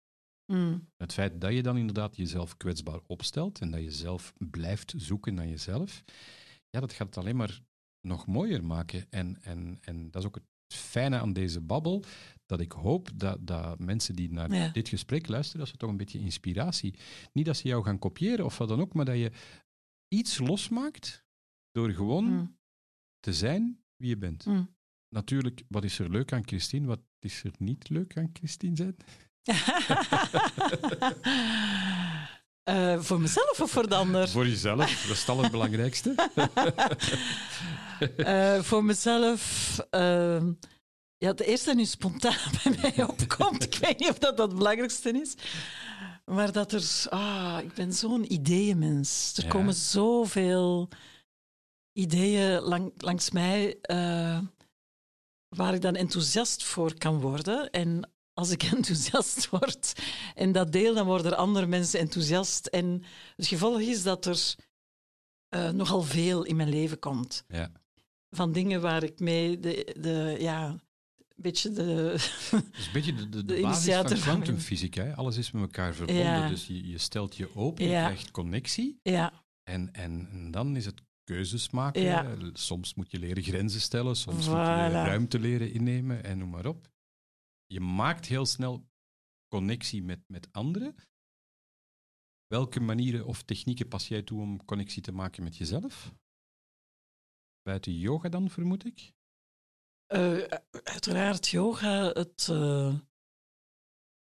[0.45, 0.89] Mm.
[0.97, 5.33] Het feit dat je dan inderdaad jezelf kwetsbaar opstelt en dat je zelf blijft zoeken
[5.33, 6.03] naar jezelf,
[6.69, 7.61] ja, dat gaat het alleen maar
[8.01, 9.09] nog mooier maken.
[9.09, 12.03] En, en, en dat is ook het fijne aan deze babbel,
[12.45, 14.67] dat ik hoop dat, dat mensen die naar Ja.
[14.69, 16.95] dit gesprek luisteren, dat ze toch een beetje inspiratie.
[17.33, 19.31] Niet dat ze jou gaan kopiëren of wat dan ook, maar dat je
[20.07, 21.25] iets losmaakt
[21.71, 22.57] door gewoon Mm.
[23.19, 24.45] te zijn wie je bent.
[24.45, 24.73] Mm.
[25.09, 26.87] Natuurlijk, wat is er leuk aan Christine?
[26.87, 28.95] Wat is er niet leuk aan Christine zijn?
[32.65, 34.29] Eh, voor mezelf of voor de ander?
[34.29, 36.15] Voor jezelf, dat is het allerbelangrijkste.
[38.17, 39.77] Eh, voor mezelf.
[39.89, 40.51] ehm,
[41.17, 44.47] ja, het eerste dat nu spontaan bij mij opkomt, ik weet niet of dat dat
[44.47, 45.33] het belangrijkste is,
[46.25, 47.05] maar dat er.
[47.09, 49.33] Ah, ik ben zo'n ideeënmens.
[49.37, 49.49] Er Ja.
[49.49, 50.89] komen zoveel
[51.93, 54.39] ideeën lang, langs mij eh,
[55.49, 57.69] waar ik dan enthousiast voor kan worden.
[57.69, 59.93] En als ik enthousiast word
[60.35, 62.65] en dat deel, dan worden er andere mensen enthousiast.
[62.65, 63.03] En
[63.35, 64.55] het gevolg is dat er
[65.49, 67.71] eh, nogal veel in mijn leven komt Ja.
[68.29, 70.81] van dingen waar ik mee de, de ja, een
[71.35, 72.11] beetje de.
[72.77, 75.03] Is een beetje de, de, basis van kwantumfysica.
[75.03, 75.15] hè.
[75.15, 76.23] Alles is met elkaar verbonden.
[76.25, 76.49] Ja.
[76.49, 78.03] Dus je, je stelt je open, je Ja.
[78.05, 78.99] krijgt connectie.
[79.03, 82.49] ja, En, en, en dan is het keuzes maken.
[82.53, 86.65] Soms moet je leren grenzen stellen, soms moet je ruimte leren innemen en noem maar
[86.65, 86.87] op.
[87.67, 88.87] Je maakt heel snel
[89.47, 90.95] connectie met, met anderen.
[92.47, 96.13] Welke manieren of technieken pas jij toe om connectie te maken met jezelf?
[97.61, 99.13] Buiten yoga dan, vermoed ik?
[100.05, 100.43] Eh,
[100.83, 102.99] uiteraard yoga, het, eh,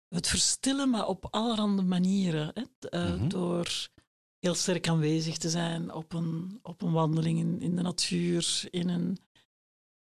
[0.09, 2.51] het verstillen, maar op allerhande manieren.
[2.55, 2.89] Hè?
[2.89, 3.29] Eh, Mhm.
[3.29, 3.89] Door
[4.39, 8.89] heel sterk aanwezig te zijn op een, op een wandeling in, in de natuur, in
[8.89, 9.19] een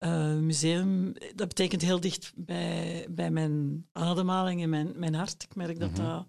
[0.06, 1.12] eh, museum.
[1.34, 5.42] Dat betekent heel dicht bij, bij mijn ademhaling en mijn, mijn hart.
[5.42, 6.02] Ik merk dat Mhm.
[6.02, 6.26] dat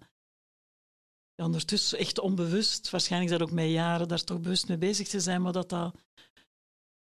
[1.34, 5.20] ja, ondertussen echt onbewust, waarschijnlijk dat ook mijn jaren daar toch bewust mee bezig te
[5.20, 5.94] zijn, maar dat dat,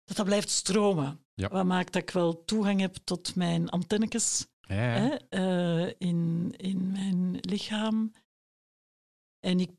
[0.05, 1.25] dat, dat blijft stromen.
[1.35, 1.49] Ja.
[1.49, 6.90] Wat maakt dat ik wel toegang heb tot mijn antennetjes Ja, hè, eh, in, in
[6.92, 8.12] mijn lichaam.
[9.40, 9.71] En ik,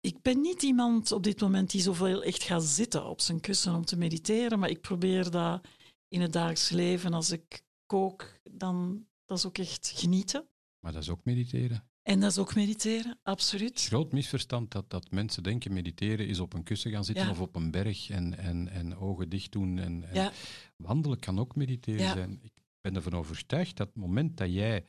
[0.00, 3.74] ik ben niet iemand op dit moment die zoveel echt gaat zitten op zijn kussen
[3.74, 5.60] om te mediteren, maar ik probeer dat
[6.08, 7.12] in het dagelijks leven.
[7.12, 10.48] Als ik kook, dan dat is ook echt genieten.
[10.80, 11.88] maar dat is ook mediteren.
[12.02, 13.80] En dat is ook mediteren, absoluut.
[13.80, 17.30] groot misverstand dat, dat mensen denken mediteren is op een kussen gaan zitten Ja.
[17.30, 19.78] of op een berg en, en, en ogen dicht doen.
[19.78, 20.04] En.
[20.76, 22.12] Wandelen kan ook mediteren Ja.
[22.12, 22.38] zijn.
[22.42, 24.84] Ik ben ervan overtuigd dat het moment dat jij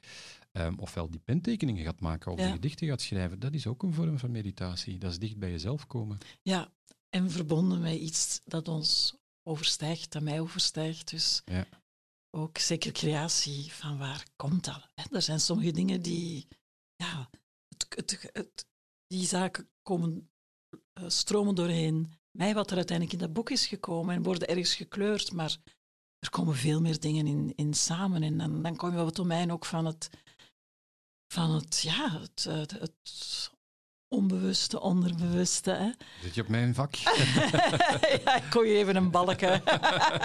[0.52, 3.94] ehm, ofwel die pentekeningen gaat maken of de gedichten gaat schrijven, dat is ook een
[3.94, 4.98] vorm van meditatie.
[4.98, 6.18] Dat is dicht bij jezelf komen.
[6.42, 6.72] Ja,
[7.10, 9.16] en verbonden met iets dat ons
[9.50, 11.10] overstijgt, dat mij overstijgt.
[11.10, 11.66] Dus Ja.
[12.38, 14.88] ook zeker creatie, van waar komt dat?
[14.96, 15.16] Hè?
[15.16, 16.48] Er zijn sommige dingen die,
[16.96, 17.30] ja,
[17.68, 18.68] het, het, het-
[19.08, 20.30] die zaken komen
[20.94, 24.76] eh, stromen doorheen mij, wat er uiteindelijk in dat boek is gekomen, en worden ergens
[24.76, 25.58] gekleurd, maar
[26.20, 28.24] er komen veel meer dingen in, in samen.
[28.24, 30.10] En dan, dan kom je op het domein ook van het,
[31.34, 33.52] van het, ja, het, het, het
[34.10, 35.72] onbewuste, onderbewuste.
[35.72, 35.92] Hè?
[36.22, 36.96] Zit je op mijn vak?
[38.26, 39.62] ja, ik kon je even een balken.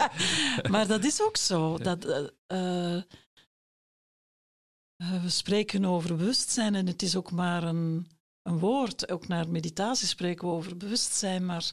[0.73, 1.79] maar dat is ook zo.
[1.79, 2.97] Dat, eh, eh,
[4.97, 8.07] eh, we spreken over bewustzijn en het is ook maar een,
[8.43, 9.11] een woord.
[9.11, 11.73] Ook naar meditatie spreken we over bewustzijn, maar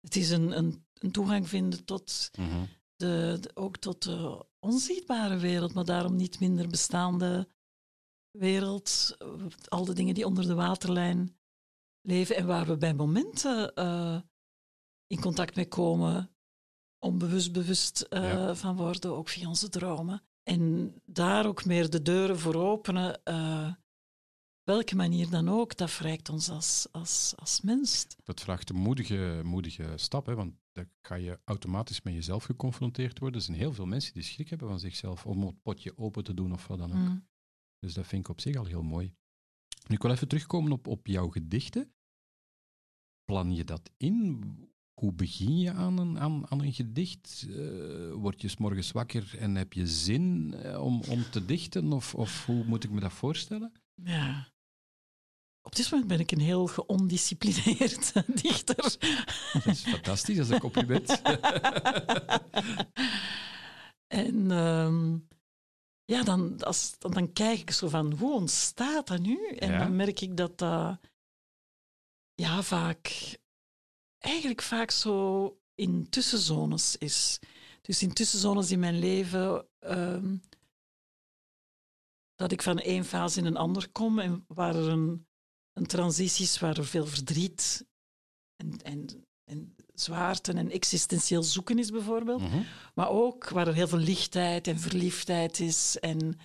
[0.00, 2.64] het is een, een, een toegang vinden tot Mhm.
[2.96, 7.48] de, de- ook tot de onzichtbare wereld, maar daarom niet minder bestaande
[8.30, 9.16] wereld.
[9.68, 11.36] Al de dingen die onder de waterlijn
[12.08, 14.20] leven en waar we bij momenten eh,
[15.06, 16.30] in contact mee komen,
[16.98, 18.54] onbewust bewust eh, Ja.
[18.54, 20.22] van worden, ook via onze dromen.
[20.42, 23.72] En daar ook meer de deuren voor openen, eh,
[24.62, 28.06] welke manier dan ook, dat verrijkt ons als, als, als mens.
[28.24, 33.18] Dat vraagt een moedige, moedige stap, hè, want dan ga je automatisch met jezelf geconfronteerd
[33.18, 33.38] worden.
[33.40, 36.34] Er zijn heel veel mensen die schrik hebben van zichzelf om het potje open te
[36.34, 37.08] doen of wat dan ook.
[37.08, 37.28] Mm.
[37.78, 39.14] Dus dat vind ik op zich al heel mooi.
[39.88, 41.92] Nu, ik wil even terugkomen op, op jouw gedichten.
[43.28, 44.44] Plan je dat in?
[45.00, 47.46] Hoe begin je aan een, aan, aan een gedicht?
[47.48, 51.92] Eh, word je 's morgens wakker en heb je zin eh, om, om te dichten?
[51.92, 53.72] Of, of hoe moet ik me dat voorstellen?
[53.94, 54.48] Ja.
[55.62, 58.12] Op dit moment ben ik een heel geondisciplineerd
[58.42, 58.96] dichter.
[59.52, 61.20] Dat is fantastisch, dat is een compliment.
[64.06, 65.16] en ehm,
[66.04, 69.46] ja, dan, als, dan, dan kijk ik zo van, hoe ontstaat dat nu?
[69.46, 69.78] En Ja.
[69.78, 70.98] dan merk ik dat dat
[72.40, 73.36] ja, vaak,
[74.18, 77.38] eigenlijk vaak zo in tussenzones is.
[77.82, 80.36] Dus in tussenzones in mijn leven, ehm,
[82.34, 85.26] dat ik van één fase in een ander kom en waar er een,
[85.72, 87.86] een transitie is, waar er veel verdriet
[88.56, 92.40] en, en, en zwaarte en existentieel zoeken is bijvoorbeeld.
[92.40, 92.62] Mhm.
[92.94, 95.98] Maar ook waar er heel veel lichtheid en verliefdheid is.
[95.98, 96.38] En,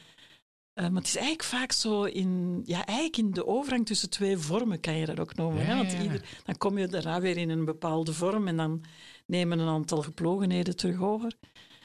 [0.74, 4.38] eh, maar het is eigenlijk vaak zo in, ja, eigenlijk in de overgang tussen twee
[4.38, 5.60] vormen kan je dat ook noemen.
[5.62, 5.76] Ja, hè?
[5.76, 8.84] Want ja, ieder, dan kom je daarna weer in een bepaalde vorm en dan
[9.26, 11.34] nemen een aantal geplogenheden terug over.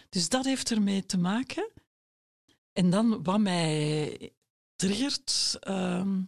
[0.09, 1.71] Dus dat heeft ermee te maken.
[2.73, 4.33] En dan wat mij
[4.77, 6.21] triggert, ehm,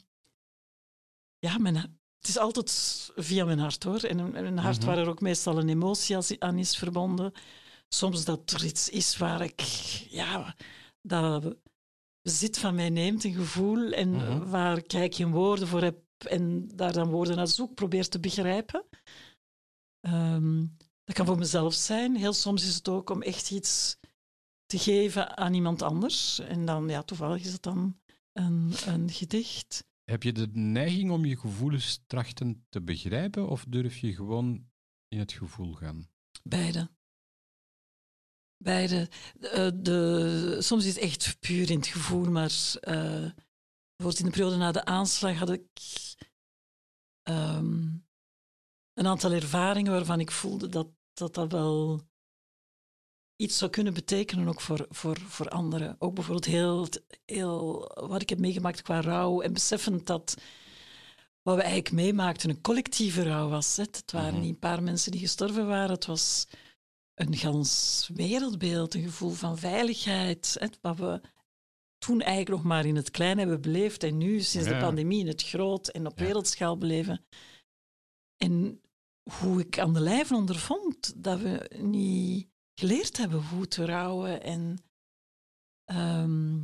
[1.39, 4.01] ja, mijn, het is altijd via mijn hart hoor.
[4.03, 4.87] En een, een hart Mhm.
[4.87, 7.33] waar er ook meestal een emotie aan is verbonden.
[7.89, 9.61] Soms dat er iets is waar ik,
[10.11, 10.57] ja,
[11.03, 11.57] dat
[12.23, 14.49] bezit van mij neemt, een gevoel, en Mhm.
[14.49, 18.21] waar ik eigenlijk geen woorden voor heb en daar dan woorden naar zoek, probeer te
[18.21, 18.85] begrijpen.
[20.01, 20.67] Ehm,
[21.05, 22.17] dat kan voor mezelf zijn.
[22.17, 23.97] Heel soms is het ook om echt iets
[24.67, 26.39] te geven aan iemand anders.
[26.39, 28.01] En dan, ja, toevallig is het dan
[28.33, 29.85] een, een gedicht.
[30.05, 34.69] Heb je de neiging om je gevoelens trachten te begrijpen of durf je gewoon
[35.09, 36.09] in het gevoel gaan?
[36.43, 36.91] Beide.
[38.63, 39.09] Beide.
[39.41, 44.57] Eh, de, soms is het echt puur in het gevoel, maar bijvoorbeeld in de periode
[44.57, 45.67] na de aanslag had ik
[47.23, 47.89] ehm,
[48.95, 52.01] een aantal ervaringen waarvan ik voelde dat dat, dat wel
[53.37, 55.97] iets zou kunnen betekenen ook voor, voor, voor anderen.
[55.99, 56.89] Ook bijvoorbeeld heel,
[57.25, 60.35] heel wat ik heb meegemaakt qua rouw en beseffend dat
[61.43, 63.77] wat we eigenlijk meemaakten een collectieve rouw was.
[63.77, 63.83] hè.
[63.83, 64.41] Het waren Mhm.
[64.41, 66.47] niet een paar mensen die gestorven waren, het was
[67.21, 71.21] een gans wereldbeeld, een gevoel van veiligheid, hè, wat we
[71.99, 75.27] toen eigenlijk nog maar in het klein hebben beleefd en nu sinds de pandemie in
[75.27, 76.25] het groot en op Ja.
[76.25, 77.25] wereldschaal beleven.
[78.37, 78.81] En
[79.33, 84.79] hoe ik aan de lijf ondervond dat we niet geleerd hebben hoe te rouwen en
[85.85, 86.59] ehm,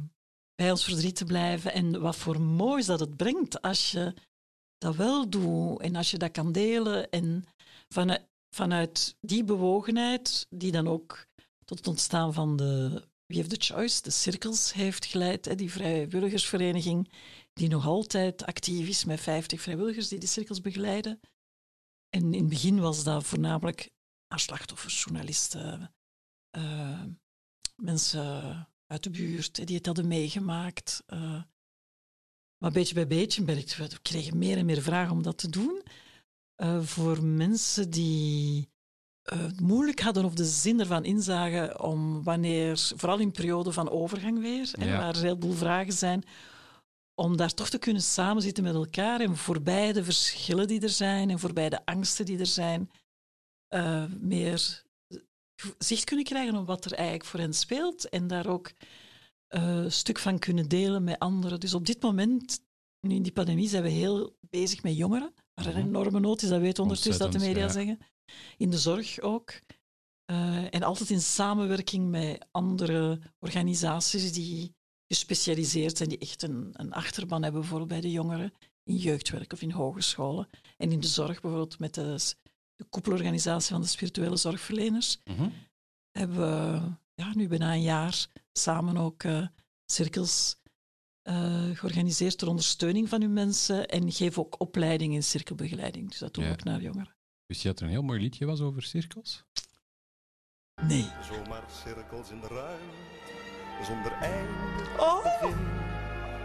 [0.55, 1.73] bij ons verdriet te blijven.
[1.73, 4.14] En wat voor moois dat het brengt als je
[4.79, 7.11] dat wel doet en als je dat kan delen.
[7.11, 7.45] En
[7.88, 11.27] vanuit, vanuit die bewogenheid, die dan ook
[11.64, 17.12] tot het ontstaan van de Wie heeft the Choice, de cirkels heeft geleid, die vrijwilligersvereniging,
[17.53, 21.21] die nog altijd actief is met 50 vrijwilligers die die cirkels begeleiden.
[22.09, 23.90] En in het begin was dat voornamelijk
[24.29, 25.95] aan slachtoffers, journalisten,
[26.51, 27.03] eh,
[27.77, 31.03] mensen uit de buurt die het hadden meegemaakt.
[31.07, 31.42] eh.
[32.59, 35.49] maar beetje bij beetje ben ik, we kregen meer en meer vragen om dat te
[35.49, 35.83] doen.
[36.57, 38.69] Eh, voor mensen die
[39.23, 43.90] eh, het moeilijk hadden of de zin ervan inzagen om wanneer, vooral in periode van
[43.90, 44.99] overgang weer, Ja.
[44.99, 46.25] waar er een heleboel vragen zijn,
[47.14, 51.31] om daar toch te kunnen samenzitten met elkaar en voorbij de verschillen die er zijn
[51.31, 52.90] en voorbij de angsten die er zijn,
[53.69, 54.85] eh, meer
[55.79, 58.73] zicht kunnen krijgen op wat er eigenlijk voor hen speelt en daar ook
[59.49, 61.61] een stuk van kunnen delen met anderen.
[61.61, 62.61] Dus op dit moment,
[63.01, 66.42] nu in die pandemie, zijn we heel bezig met jongeren, waar er een enorme nood
[66.42, 67.99] is, dat weten ondertussen dat de media zeggen.
[68.57, 69.53] In de zorg ook.
[70.25, 74.75] Eh, en altijd in samenwerking met andere organisaties die
[75.12, 79.62] gespecialiseerd zijn, die echt een, een achterban hebben, bijvoorbeeld bij de jongeren, in jeugdwerk of
[79.62, 80.49] in hogescholen.
[80.77, 82.35] En in de zorg, bijvoorbeeld met de,
[82.77, 85.49] de koepelorganisatie van de spirituele zorgverleners, Mhm.
[86.19, 86.81] hebben we
[87.14, 89.47] ja, nu bijna een jaar samen ook eh,
[89.92, 90.57] cirkels
[91.27, 96.09] eh, georganiseerd ter ondersteuning van uw mensen en geven ook opleiding in cirkelbegeleiding.
[96.09, 96.57] Dus dat doen we Ja.
[96.57, 97.15] ook naar jongeren.
[97.47, 99.45] Wist je dat er een heel mooi liedje was over cirkels?
[100.83, 101.07] Nee.
[101.33, 105.23] Zomaar cirkels in de ruimte, zonder einde Oh!
[105.23, 105.57] begin.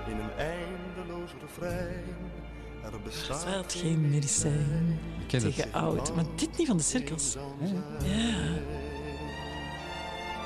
[0.07, 2.03] In een eindeloos refrein.
[2.83, 5.55] Er Er bestaat geen medicijn Ik ken het.
[5.55, 6.15] tegen oud.
[6.15, 7.33] Maar dit niet van de cirkels.
[7.33, 8.59] Ja.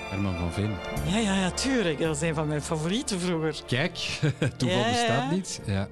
[0.09, 0.69] Herman van Veen.
[1.11, 1.99] Ja, ja, ja, tuurlijk.
[1.99, 3.63] Dat is een van mijn favorieten vroeger.
[3.67, 3.93] Kijk,
[4.57, 5.61] toeval Ja, bestaat niet.
[5.65, 5.87] Ja.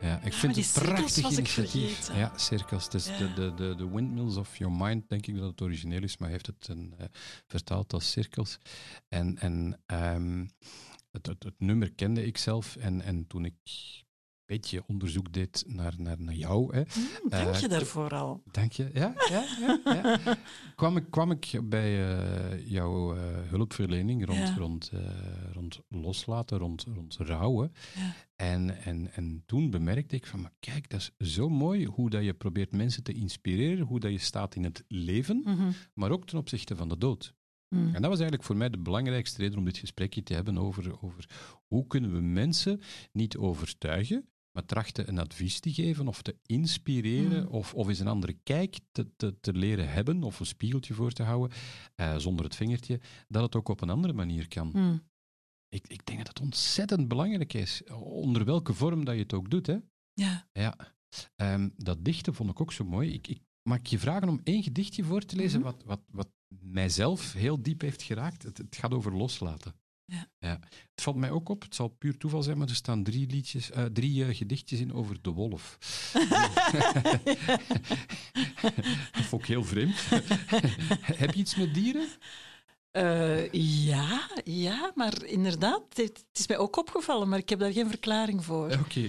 [0.00, 2.14] Ja, ik vind het prachtig initiatief.
[2.16, 2.84] Ja, cirkels.
[2.84, 3.18] Het is Ja.
[3.18, 6.28] de, de, de, de Windmills of Your Mind, denk ik dat het origineel is, maar
[6.28, 7.06] heeft het een, eh,
[7.46, 8.58] vertaald als cirkels.
[9.08, 10.46] En, en ehm,
[11.10, 12.76] het, het, het nummer kende ik zelf.
[12.76, 13.54] En, en toen ik
[14.48, 18.42] beetje onderzoek deed naar, naar, naar jou, hè, Hm, dank je Eh, daarvoor al.
[18.50, 18.90] Dank je.
[18.92, 19.80] Ja, ja, ja.
[20.24, 20.36] ja.
[20.76, 24.92] kwam, ik, kwam ik bij eh, jouw eh, hulpverlening rond, rond,
[25.52, 27.72] rond loslaten, rond, rond rouwen.
[28.36, 32.24] En, en, en toen bemerkte ik van, maar kijk, dat is zo mooi hoe dat
[32.24, 35.70] je probeert mensen te inspireren, hoe dat je staat in het leven, Mhm.
[35.94, 37.34] maar ook ten opzichte van de dood.
[37.68, 37.76] Hm.
[37.76, 41.02] En dat was eigenlijk voor mij de belangrijkste reden om dit gesprekje te hebben over,
[41.02, 41.28] over
[41.66, 42.80] hoe kunnen we mensen
[43.12, 47.48] niet overtuigen, maar trachten een advies te geven of te inspireren Mm.
[47.48, 51.12] of, of eens een andere kijk te, te, te leren hebben of een spiegeltje voor
[51.12, 51.56] te houden,
[51.94, 54.70] eh, zonder het vingertje, dat het ook op een andere manier kan.
[54.72, 54.98] Hm.
[55.68, 59.50] ik, ik denk dat het ontzettend belangrijk is, onder welke vorm dat je het ook
[59.50, 59.66] doet.
[59.66, 59.76] Hè?
[60.12, 60.48] Ja.
[60.52, 60.76] Ja.
[61.36, 63.12] Ehm, dat dichten vond ik ook zo mooi.
[63.12, 65.68] Ik, ik mag je vragen om één gedichtje voor te lezen Mhm.
[65.68, 66.28] wat, wat, wat
[66.62, 68.42] mijzelf heel diep heeft geraakt.
[68.42, 69.74] Het, het gaat over loslaten.
[70.38, 70.58] Ja.
[70.94, 73.70] Het valt mij ook op, het zal puur toeval zijn, maar er staan drie, liedjes,
[73.70, 75.78] eh, drie eh, gedichtjes in over de wolf.
[79.12, 79.96] dat vond ik heel vreemd.
[81.22, 82.08] Heb je iets met dieren?
[82.90, 83.52] Eh,
[83.86, 88.44] ja, ja, maar inderdaad, het, is mij ook opgevallen, maar ik heb daar geen verklaring
[88.44, 88.72] voor.
[88.72, 89.08] Oké.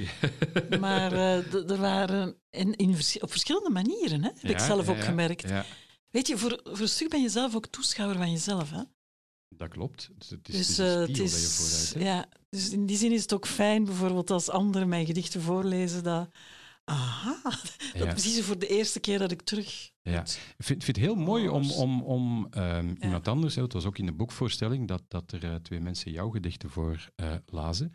[0.79, 4.91] Maar er waren in, in vers- op verschillende manieren, hè, heb ik Ja, zelf ja,
[4.91, 5.49] ook ja, gemerkt.
[5.49, 5.65] Ja,
[6.09, 8.69] Weet je, voor, voor een stuk ben je zelf ook toeschouwer van jezelf.
[8.71, 8.81] Hè?
[9.49, 10.09] Dat klopt.
[10.17, 12.05] Dus het is, dus het is eh, een het spiegel dat je vooruit hebt.
[12.05, 16.03] ja, dus in die zin is het ook fijn, bijvoorbeeld als anderen mijn gedichten voorlezen,
[16.03, 16.29] dat,
[16.83, 17.39] aha,
[17.99, 19.91] dat precies voor de eerste keer dat ik terug...
[20.01, 20.21] Ja.
[20.21, 23.85] Ik vind, vind het heel mooi om, om, om ehm, iemand anders, hè, het was
[23.85, 27.93] ook in de boekvoorstelling, dat, dat er eh, twee mensen jouw gedichten voor eh, lazen.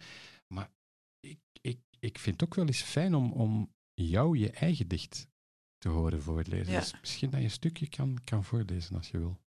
[0.54, 0.70] Maar
[1.20, 5.28] ik, ik, ik vind het ook wel eens fijn om, om jou je eigen dicht
[5.78, 6.72] te horen voorlezen.
[6.72, 6.80] Ja.
[6.80, 9.40] Dus misschien dat je een stukje kan, kan voorlezen als je wil.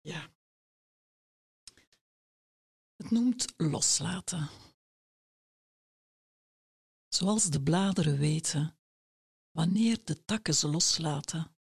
[0.00, 0.30] Ja.
[3.00, 4.48] Het noemt loslaten.
[7.08, 8.78] Zoals de bladeren weten,
[9.50, 11.56] wanneer de takken ze loslaten.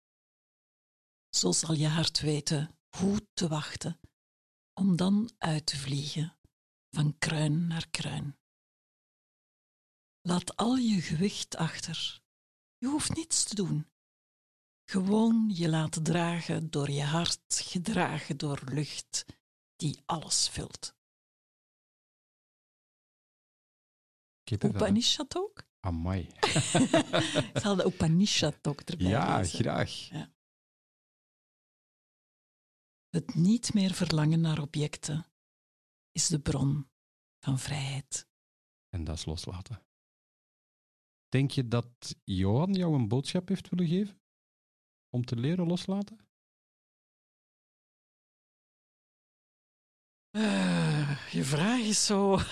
[1.28, 4.00] Zo zal je hart weten hoe te wachten,
[4.80, 6.36] om dan uit te vliegen,
[6.90, 8.38] van kruin naar kruin.
[10.20, 12.22] Laat al je gewicht achter.
[12.76, 13.90] Je hoeft niets te doen.
[14.84, 19.24] Gewoon je laten dragen door je hart, gedragen door lucht
[19.76, 20.94] die alles vult.
[24.50, 25.62] Upanishad ook?
[25.80, 26.20] Amai.
[27.52, 29.58] Ik zal de Upanishad ook erbij ja, lezen.
[29.58, 30.08] graag.
[33.08, 35.26] Het niet meer verlangen naar objecten
[36.12, 36.90] is de bron
[37.38, 38.28] van vrijheid.
[38.88, 39.82] En dat is loslaten.
[41.28, 44.22] Denk je dat Johan jou een boodschap heeft willen geven?
[45.08, 46.23] Om te leren loslaten?
[50.34, 52.32] Eh, je vraag is zo.
[52.32, 52.42] Oh.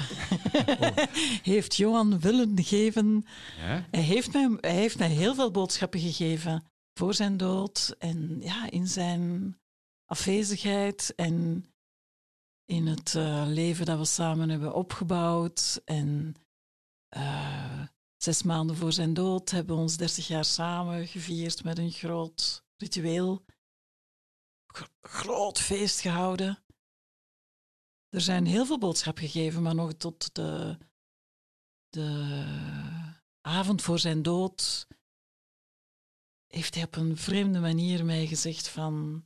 [1.43, 3.27] heeft Johan willen geven?
[3.57, 3.87] Ja?
[3.91, 6.65] Hij heeft, mij, hij heeft mij heel veel boodschappen gegeven
[6.95, 9.57] voor zijn dood en ja, in zijn
[10.05, 11.67] afwezigheid en
[12.65, 15.83] in het eh, leven dat we samen hebben opgebouwd.
[15.85, 16.35] En
[17.09, 17.83] eh,
[18.17, 22.65] zes maanden voor zijn dood hebben we ons dertig jaar samen gevierd met een groot
[22.77, 23.45] ritueel.
[24.67, 26.62] Gro- groot feest gehouden.
[28.13, 30.79] Er zijn heel veel boodschappen gegeven, maar nog tot de,
[31.89, 32.45] de
[33.41, 34.87] avond voor zijn dood
[36.47, 39.25] heeft hij op een vreemde manier mij gezegd van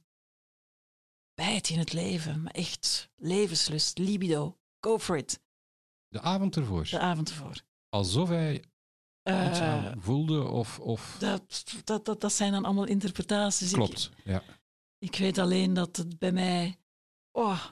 [1.35, 5.40] bijt in het leven, maar echt levenslust, libido, go for it.
[6.09, 6.85] De avond ervoor.
[6.90, 7.62] De avond ervoor.
[7.88, 8.64] Alsof hij iets
[9.59, 10.79] Eh, aan voelde of...
[10.81, 11.16] of...
[11.18, 13.68] dat, dat, dat, dat zijn dan allemaal interpretaties.
[13.68, 14.42] Ik- Klopt, ja.
[14.99, 16.79] Ik weet alleen dat het bij mij.
[17.31, 17.64] Oh,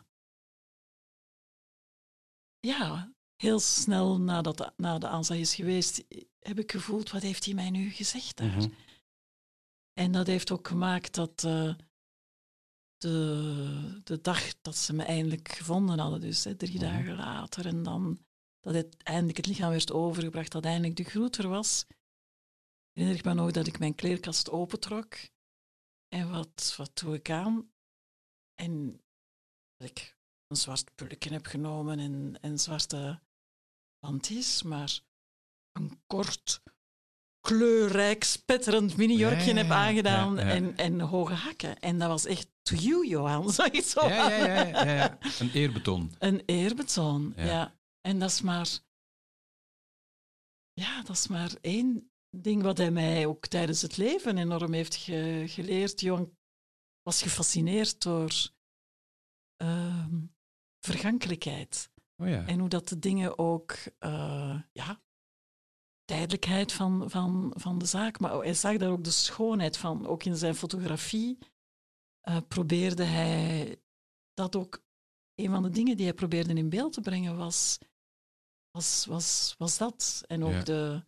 [2.64, 6.04] ja, heel snel nadat na de aanslag is geweest,
[6.38, 8.56] heb ik gevoeld: wat heeft hij mij nu gezegd daar?
[8.56, 8.70] Mhm.
[9.92, 11.74] En dat heeft ook gemaakt dat eh,
[12.96, 16.84] de, de dag dat ze me eindelijk gevonden hadden, dus hè, drie Mhm.
[16.84, 18.24] dagen later, en dan
[18.60, 21.86] dat het eindelijk het lichaam werd overgebracht, dat eindelijk de groet er was,
[22.92, 25.14] herinner ik me nog dat ik mijn kleerkast opentrok.
[26.08, 27.72] En wat, wat doe ik aan?
[28.54, 29.00] En
[29.76, 33.20] ik een zwart pulken heb genomen en, en zwarte
[33.98, 35.00] panties, maar
[35.72, 36.62] een kort,
[37.40, 40.38] kleurrijk, spetterend mini-jurkje Ja, heb aangedaan.
[40.38, 41.78] En, en hoge hakken.
[41.80, 43.50] En dat was echt to you, Johan.
[43.52, 45.18] Zag je zo Ja, ja, ja, ja, ja.
[45.38, 46.14] Een eerbetoon.
[46.18, 47.78] Een eerbetoon, Ja.
[48.00, 48.68] En dat is maar...
[50.72, 54.94] Ja, dat is maar één ding wat hij mij ook tijdens het leven enorm heeft
[54.94, 56.00] ge- geleerd.
[56.00, 56.36] Johan
[57.02, 58.32] was gefascineerd door
[59.56, 60.22] ehm,
[60.84, 61.90] vergankelijkheid.
[62.16, 62.46] Oh ja.
[62.46, 63.76] En hoe dat de dingen ook...
[63.98, 65.02] eh, ja,
[66.04, 68.20] tijdelijkheid van, van, van de zaak.
[68.20, 70.06] Maar hij zag daar ook de schoonheid van.
[70.06, 71.38] Ook in zijn fotografie
[72.20, 73.76] eh, probeerde hij
[74.34, 74.82] dat ook...
[75.34, 77.78] Een van de dingen die hij probeerde in beeld te brengen was,
[78.70, 80.22] was, was, was dat.
[80.26, 80.62] En ook Ja.
[80.62, 81.04] de,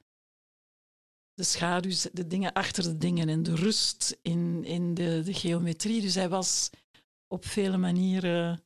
[1.35, 6.01] de schaduws, de dingen achter de dingen en de rust in, in de, de geometrie.
[6.01, 6.71] Dus hij was
[7.27, 8.66] op vele manieren...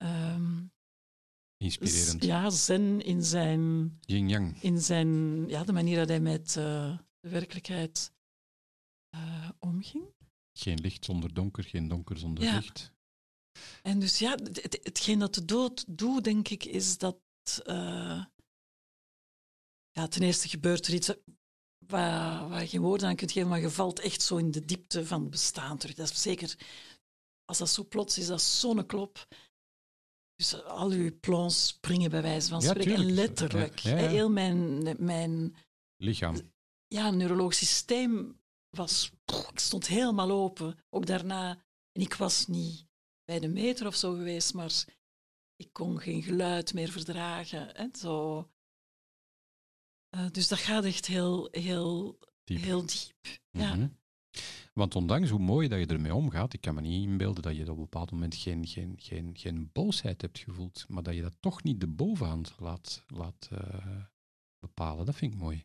[0.00, 0.64] ehm,
[1.56, 2.24] Inspirerend.
[2.24, 4.62] ja, zen in zijn, Yin-yang.
[4.62, 5.08] in zijn
[5.48, 8.12] ja, de manier dat hij met eh, de werkelijkheid
[9.10, 10.04] eh, omging.
[10.58, 12.54] Geen licht zonder donker, geen donker zonder Ja.
[12.54, 12.92] licht.
[13.82, 17.16] En dus ja, het, het- hetgeen dat de dood doet, denk ik, is dat...
[17.64, 18.24] eh,
[19.90, 21.12] ja, ten eerste gebeurt er iets
[21.86, 24.64] waar, waar je geen woorden aan kunt geven, maar je valt echt zo in de
[24.64, 25.94] diepte van het bestaan terug.
[25.96, 26.58] Dat is zeker...
[27.44, 29.26] Als dat zo plots is, dat is zo'n klop.
[30.40, 32.94] Dus al uw plans springen bij wijze van Ja, spreken.
[32.94, 33.78] En letterlijk.
[33.78, 34.02] Ja, ja, ja.
[34.02, 35.56] hè, Heel mijn, mijn
[35.96, 36.36] Lichaam.
[36.88, 39.10] ja, neurologisch systeem was...
[39.52, 40.78] Ik stond helemaal open.
[40.90, 41.50] Ook daarna.
[41.92, 42.86] En ik was niet
[43.24, 44.84] bij de meter of zo geweest, maar
[45.56, 47.68] ik kon geen geluid meer verdragen.
[47.76, 48.48] Hè, zo.
[50.08, 52.60] Eh, dus dat gaat echt heel, heel, Diep.
[52.62, 53.40] heel diep.
[53.50, 53.90] Ja.
[54.72, 54.78] Mhm.
[54.78, 57.62] Want ondanks hoe mooi dat je ermee omgaat, ik kan me niet inbeelden dat je
[57.62, 61.36] op een bepaald moment geen, geen, geen, geen boosheid hebt gevoeld, maar dat je dat
[61.40, 64.04] toch niet de bovenhand laat, laat eh,
[64.58, 65.06] bepalen.
[65.06, 65.64] Dat vind ik mooi.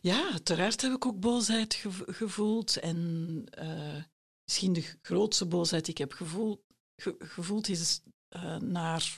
[0.00, 2.76] Ja, uiteraard heb ik ook boosheid gev- gevoeld.
[2.76, 4.02] En eh,
[4.44, 6.60] misschien de grootste boosheid die ik heb gevoeld,
[7.02, 9.14] ge- gevoeld is eh, naar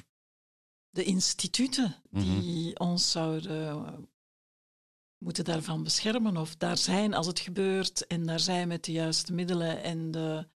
[0.90, 4.08] de instituten die ons zouden
[5.18, 9.32] moeten daarvan beschermen of daar zijn als het gebeurt en daar zijn met de juiste
[9.32, 10.48] middelen en de,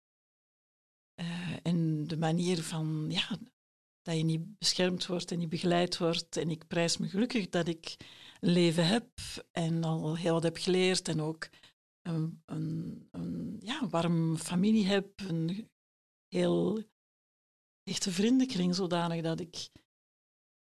[1.13, 3.37] eh, en de manier van ja,
[4.01, 6.37] dat je niet beschermd wordt en niet begeleid wordt.
[6.37, 7.95] En ik prijs me gelukkig dat ik
[8.39, 9.09] een leven heb
[9.51, 11.49] en al heel wat heb geleerd en ook
[12.01, 15.69] een, een, een ja, warme familie heb, een
[16.27, 16.83] heel
[17.83, 19.69] echte vriendenkring, zodanig dat ik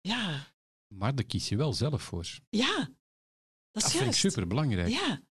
[0.00, 0.52] ja,
[0.94, 2.38] Maar daar kies je wel zelf voor.
[2.48, 2.90] ja,
[3.74, 4.88] dat Dat is vind ik super belangrijk.
[4.88, 5.22] Ja.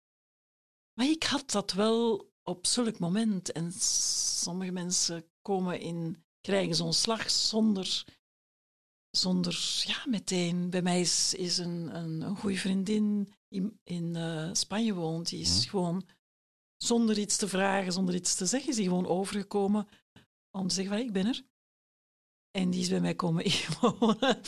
[0.99, 3.53] Maar ik had dat wel op zulk moment.
[3.53, 8.05] En sommige mensen komen in, krijgen zo'n slag zonder,
[9.11, 10.71] zonder ja, meteen.
[10.71, 15.29] Bij mij is, is een, een, een goede vriendin in, in eh, Spanje woont.
[15.29, 15.69] Die is Mhm.
[15.69, 16.09] gewoon
[16.77, 19.89] zonder iets te vragen, zonder iets te zeggen, is die gewoon overgekomen
[20.51, 21.43] om te zeggen van ik ben er.
[22.53, 24.41] En die is bij mij komen inwonen.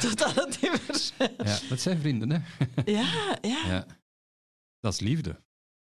[0.00, 1.12] Totdat het niet meer...
[1.46, 2.38] Ja, dat zijn vrienden, hè?
[2.92, 3.66] Ja, ja.
[3.66, 3.86] Ja.
[4.80, 5.42] Dat is liefde.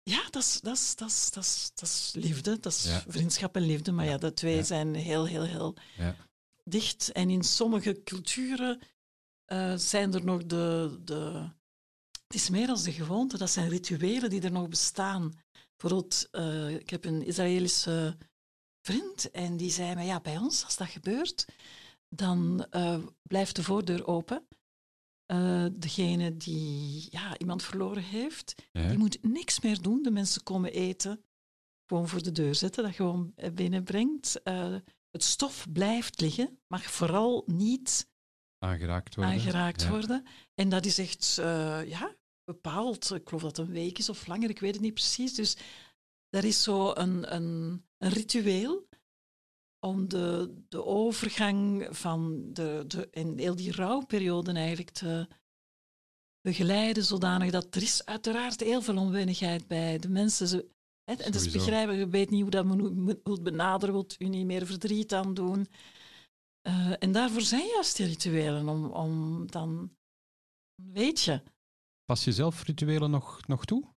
[0.02, 3.04] Ja, dat is, dat, is, dat, is, dat, is, dat is liefde, dat is Ja.
[3.08, 3.92] vriendschap en liefde.
[3.92, 4.62] Maar ja, de twee Ja.
[4.62, 6.16] zijn heel, heel, heel Ja.
[6.64, 7.12] dicht.
[7.12, 8.80] En in sommige culturen
[9.44, 11.48] eh, zijn er nog de, de...
[12.26, 15.32] Het is meer als de gewoonte, dat zijn rituelen die er nog bestaan.
[15.76, 18.16] Bijvoorbeeld, eh, ik heb een Israëlische
[18.84, 21.44] vriend en die zei mij, ja, bij ons, als dat gebeurt,
[22.08, 24.46] dan eh, blijft de voordeur open.
[25.26, 28.88] Eh, degene die ja, iemand verloren heeft, Ja.
[28.88, 30.02] die moet niks meer doen.
[30.02, 31.24] De mensen komen eten.
[31.86, 34.42] Gewoon voor de deur zetten, dat gewoon eh, binnenbrengt.
[34.42, 34.74] Eh,
[35.10, 38.08] het stof blijft liggen, mag vooral niet
[38.58, 39.34] Aangeraakt worden.
[39.34, 39.88] aangeraakt Ja.
[39.90, 40.24] worden.
[40.54, 41.34] En dat is echt
[41.86, 42.14] ja,
[42.44, 43.10] bepaald.
[43.10, 45.34] Ik geloof dat het een week is of langer, ik weet het niet precies.
[45.34, 45.56] Dus
[46.34, 48.88] er is zo een, een, een ritueel
[49.78, 55.28] om de, de overgang van de, de, en heel die rouwperiode eigenlijk te
[56.40, 60.48] begeleiden, zodanig dat er is uiteraard heel veel onwennigheid bij de mensen.
[60.48, 60.56] Ze,
[61.04, 61.58] hè, en dat is Sowieso.
[61.58, 65.68] begrijpen, je weet niet hoe dat moet benaderen, wilt u niet meer verdriet aan doen.
[66.60, 69.96] Eh, en daarvoor zijn juist die rituelen, om, om dan,
[70.92, 71.42] weet je.
[72.04, 73.93] Pas je zelf rituelen nog, nog toe?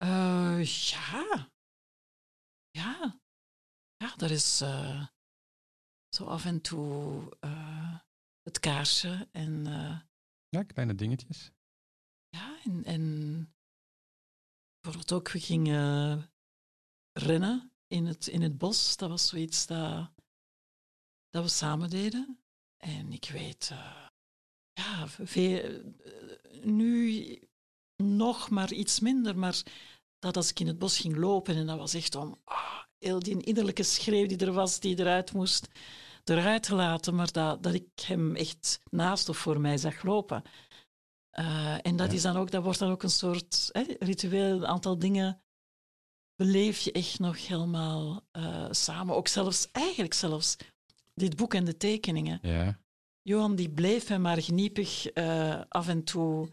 [0.00, 1.50] Eh, ja.
[2.70, 3.20] Ja.
[3.96, 5.06] Ja, dat is eh,
[6.14, 7.98] zo af en toe eh,
[8.42, 10.00] het kaarsje en eh,
[10.48, 11.52] Ja, kleine dingetjes.
[12.28, 13.02] ja, en, en
[14.80, 16.32] bijvoorbeeld ook, we gingen
[17.12, 18.96] rennen in het, in het bos.
[18.96, 20.12] Dat was zoiets dat,
[21.28, 22.42] dat we samen deden.
[22.76, 23.68] En ik weet,
[24.72, 25.92] ja, veel,
[26.64, 27.38] nu
[28.00, 29.62] nog maar iets minder, maar
[30.18, 33.18] dat als ik in het bos ging lopen en dat was echt om ah, heel
[33.18, 35.68] die innerlijke schreeuw die er was, die eruit moest,
[36.24, 40.42] eruit te laten, maar dat, dat ik hem echt naast of voor mij zag lopen.
[41.30, 42.16] Eh, en dat, Ja.
[42.16, 45.42] is dan ook, dat wordt dan ook een soort hè, ritueel, een aantal dingen
[46.36, 49.14] beleef je echt nog helemaal eh, samen.
[49.16, 50.56] Ook zelfs, eigenlijk zelfs,
[51.14, 52.38] dit boek en de tekeningen.
[52.42, 52.80] Ja.
[53.22, 56.48] Johan die bleef mij maar geniepig eh, af en toe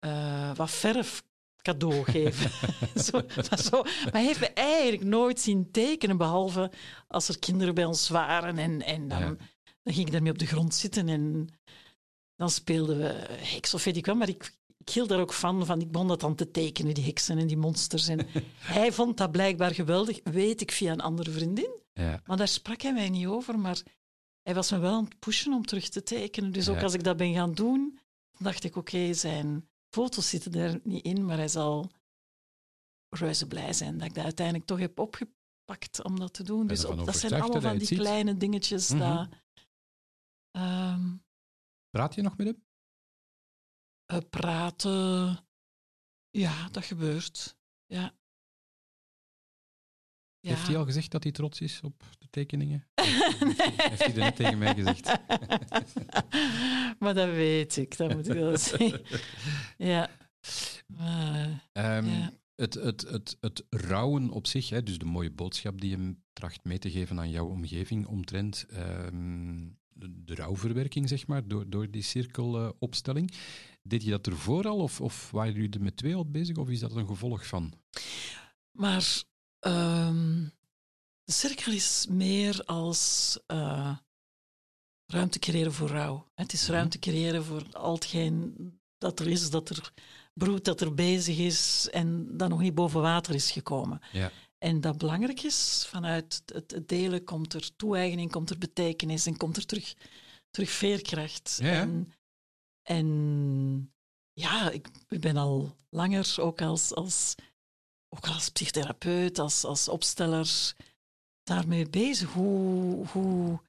[0.00, 1.22] eh, wat verf
[1.62, 2.50] cadeau geven.
[3.04, 3.82] zo, maar, zo.
[3.82, 6.70] maar hij heeft me eigenlijk nooit zien tekenen, behalve
[7.08, 8.58] als er kinderen bij ons waren.
[8.58, 9.36] En, en dan, Ja.
[9.82, 11.48] dan ging ik daarmee op de grond zitten en
[12.36, 14.14] dan speelden we heks of weet ik wel.
[14.14, 15.80] Maar ik, ik hield daar ook van, van.
[15.80, 18.08] Ik begon dat dan te tekenen, die heksen en die monsters.
[18.08, 18.26] En
[18.58, 21.70] hij vond dat blijkbaar geweldig, weet ik via een andere vriendin.
[21.92, 22.20] ja.
[22.26, 23.82] Maar daar sprak hij mij niet over, maar
[24.42, 26.52] hij was me wel aan het pushen om terug te tekenen.
[26.52, 26.82] Dus ook Ja.
[26.82, 27.98] als ik dat ben gaan doen,
[28.38, 31.90] dacht ik, oké, zijn foto's zitten er niet in, maar hij zal
[33.08, 36.66] reuze blij zijn dat ik dat uiteindelijk toch heb opgepakt pakt om dat te doen.
[36.66, 37.98] Dus op- dat zijn allemaal dat van die ziet.
[37.98, 38.88] kleine dingetjes.
[38.90, 38.98] Mhm.
[38.98, 39.28] dat,
[40.50, 41.16] ehm,
[41.90, 42.64] Praat je nog met hem?
[44.06, 45.38] eh, praten,
[46.30, 47.56] ja, dat gebeurt.
[47.86, 48.14] Ja.
[50.42, 50.50] Ja.
[50.54, 52.86] Heeft hij al gezegd dat hij trots is op de tekeningen?
[52.94, 55.06] Heeft hij dat net tegen mij gezegd?
[57.00, 58.56] maar dat weet ik, dat moet ik wel.
[59.76, 60.10] Ja.
[60.86, 62.32] Maar, Ehm, Ja.
[62.54, 66.64] het, het, het, het rouwen op zich, hè, dus de mooie boodschap die je tracht
[66.64, 71.90] mee te geven aan jouw omgeving omtrent ehm, de, de rouwverwerking, zeg maar, door, door
[71.90, 73.32] die cirkelopstelling.
[73.82, 76.68] Deed je dat ervoor al of, of waren jullie er met twee al bezig of
[76.68, 77.72] is dat een gevolg van?
[78.70, 79.22] maar
[79.60, 80.44] ehm,
[81.24, 83.96] de cirkel is meer als eh,
[85.06, 86.30] ruimte creëren voor rouw.
[86.34, 86.72] Het is Mhm.
[86.72, 88.54] ruimte creëren voor al hetgeen
[88.98, 89.92] dat er is, dat er
[90.34, 94.00] broedt, dat er bezig is en dat nog niet boven water is gekomen.
[94.12, 94.30] Ja.
[94.58, 99.56] En dat belangrijk is, vanuit het, delen komt er toe-eigening, komt er betekenis en komt
[99.56, 99.94] er terug,
[100.50, 101.58] terug veerkracht.
[101.60, 101.80] Ja, ja.
[101.80, 102.12] En,
[102.82, 103.92] en
[104.32, 107.34] ja, ik, ik ben al langer ook als, als,
[108.10, 110.74] ook als psychotherapeut, als, als opsteller
[111.42, 112.32] daarmee bezig.
[112.32, 113.60] Hoe, hoe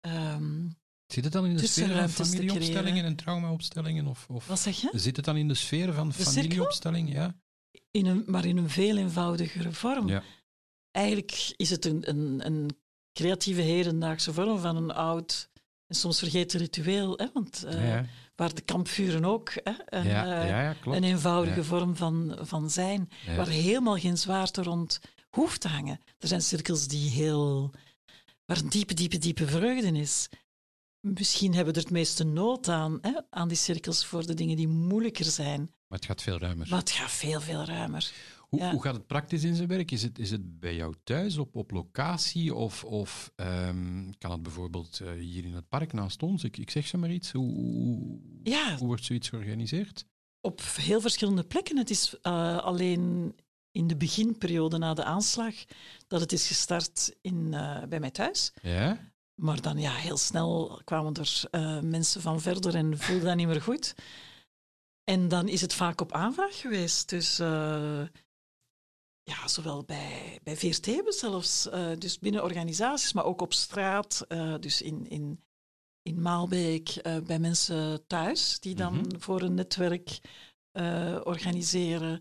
[0.00, 0.68] ehm,
[1.06, 4.06] Zit het dan in de sfeer van familieopstellingen en traumaopstellingen?
[4.06, 4.90] Of, of wat zeg je?
[4.92, 6.32] zit het dan in de sfeer van cirkel?
[6.32, 7.12] familieopstelling?
[7.12, 7.34] Ja.
[7.90, 10.08] In een, maar in een veel eenvoudigere vorm.
[10.08, 10.22] Ja.
[10.90, 12.78] Eigenlijk is het een, een, een
[13.12, 15.48] creatieve hedendaagse vorm van een oud
[15.86, 17.16] en soms vergeten ritueel.
[17.16, 17.26] Hè?
[17.32, 18.06] Want eh, ja,
[18.36, 19.72] waar de kampvuren ook hè?
[19.86, 20.96] Een, ja, eh, ja, ja, klopt.
[20.96, 26.00] een eenvoudige vorm van, van zijn, waar helemaal geen zwaarte rond hoeft te hangen.
[26.18, 27.70] Er zijn cirkels die heel,
[28.44, 30.28] waar een diepe, diepe, diepe vreugde is.
[31.00, 33.12] Misschien hebben we er het meeste nood aan, hè?
[33.30, 35.60] aan die cirkels voor de dingen die moeilijker zijn.
[35.60, 36.66] Maar het gaat veel ruimer.
[36.68, 38.12] Maar het gaat veel, veel ruimer.
[38.54, 38.70] Hoe, Ja.
[38.70, 39.90] hoe gaat het praktisch in zijn werk?
[39.90, 42.54] Is het, is het bij jou thuis, op, op locatie?
[42.54, 46.44] Of, of ehm, kan het bijvoorbeeld eh, hier in het park naast ons?
[46.44, 47.32] Ik, ik zeg ze maar iets.
[47.32, 50.04] Hoe, hoe, Ja, hoe wordt zoiets georganiseerd?
[50.40, 51.76] op heel verschillende plekken.
[51.76, 53.34] Het is eh, alleen
[53.72, 55.54] in de beginperiode na de aanslag
[56.06, 58.52] dat het is gestart in, eh, bij mij thuis.
[58.62, 59.12] Ja?
[59.34, 61.44] Maar dan ja, heel snel kwamen er
[61.84, 63.94] mensen van verder en voelde dat niet meer goed.
[65.04, 67.08] En dan is het vaak op aanvraag geweest.
[67.08, 67.38] Dus
[69.24, 74.54] ja, zowel bij, bij VRT zelfs, eh, dus binnen organisaties, maar ook op straat, eh,
[74.60, 75.40] dus in, in,
[76.02, 79.18] in Maalbeek, eh, bij mensen thuis, die dan Mhm.
[79.18, 80.20] voor een netwerk
[81.24, 82.20] organiseren.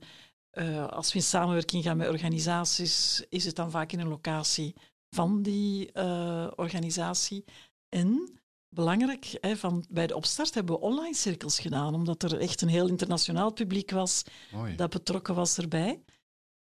[0.90, 4.76] Als we in samenwerking gaan met organisaties, is het dan vaak in een locatie
[5.10, 5.96] van die
[6.56, 7.44] organisatie.
[7.90, 8.40] En
[8.70, 12.68] belangrijk, hè, van, bij de opstart hebben we online cirkels gedaan, omdat er echt een
[12.68, 14.76] heel internationaal publiek was Mooi.
[14.76, 16.04] dat betrokken was erbij.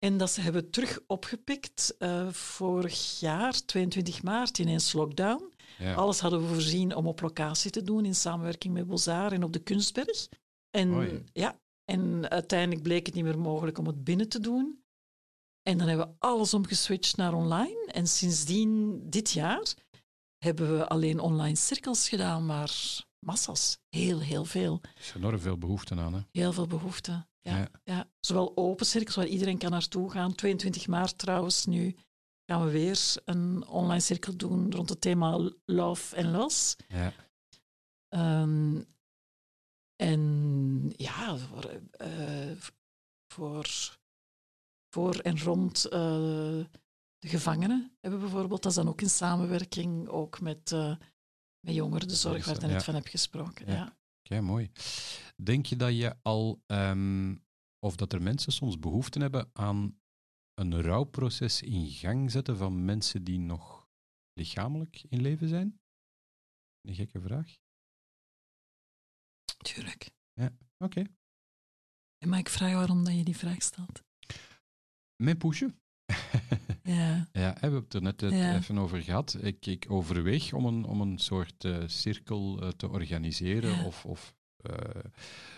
[0.06, 5.54] En dat ze hebben terug opgepikt eh, vorig jaar, 22 maart, ineens lockdown.
[5.78, 5.94] Ja.
[5.94, 9.54] Alles hadden we voorzien om op locatie te doen in samenwerking met Bozar en op
[9.54, 10.28] de Kunstberg.
[10.70, 11.24] En, Mooi.
[11.34, 14.84] ja, en uiteindelijk bleek het niet meer mogelijk om het binnen te doen.
[15.62, 17.92] En dan hebben we alles omgeswitcht naar online.
[17.92, 19.74] En sindsdien, dit jaar,
[20.38, 22.72] hebben we alleen online cirkels gedaan, maar
[23.20, 23.78] massas.
[23.90, 24.80] Heel, heel veel.
[24.82, 26.14] Er is enorm veel behoefte aan.
[26.14, 26.22] Hè?
[26.32, 27.26] Heel veel behoefte.
[27.42, 27.68] Ja, Ja.
[27.84, 28.10] ja.
[28.20, 30.36] Zowel open cirkels waar iedereen kan naartoe gaan.
[30.36, 31.96] 22 maart trouwens, nu
[32.46, 36.76] gaan we weer een online cirkel doen rond het thema love en loss.
[36.88, 37.14] Ja.
[38.08, 38.82] Ehm,
[39.96, 42.52] en ja, voor, eh,
[43.28, 43.68] voor,
[44.94, 46.00] voor en rond eh,
[47.20, 50.96] de gevangenen hebben we bijvoorbeeld, dat is dan ook in samenwerking ook met, eh
[51.66, 52.68] met jongerenzorg, waar ik Ja.
[52.68, 53.66] net van heb gesproken.
[53.68, 53.74] Ja.
[53.74, 53.98] Ja.
[54.32, 54.72] Oké, mooi.
[55.44, 57.36] Denk je dat je al, ehm,
[57.80, 60.02] of dat er mensen soms behoefte hebben aan
[60.54, 63.90] een rouwproces in gang zetten van mensen die nog
[64.34, 65.82] lichamelijk in leven zijn?
[66.82, 67.58] Een gekke vraag.
[69.58, 70.12] Tuurlijk.
[70.78, 71.04] Oké.
[72.18, 74.04] En mag ik vragen waarom dat je die vraag stelt?
[75.16, 75.76] Mijn poesje.
[76.84, 77.28] Ja.
[77.32, 78.56] Ja, we hebben het er net eh, Ja.
[78.56, 79.38] even over gehad.
[79.42, 83.86] Ik, ik overweeg om een, om een soort eh, cirkel eh, te organiseren Ja.
[83.86, 84.34] of, of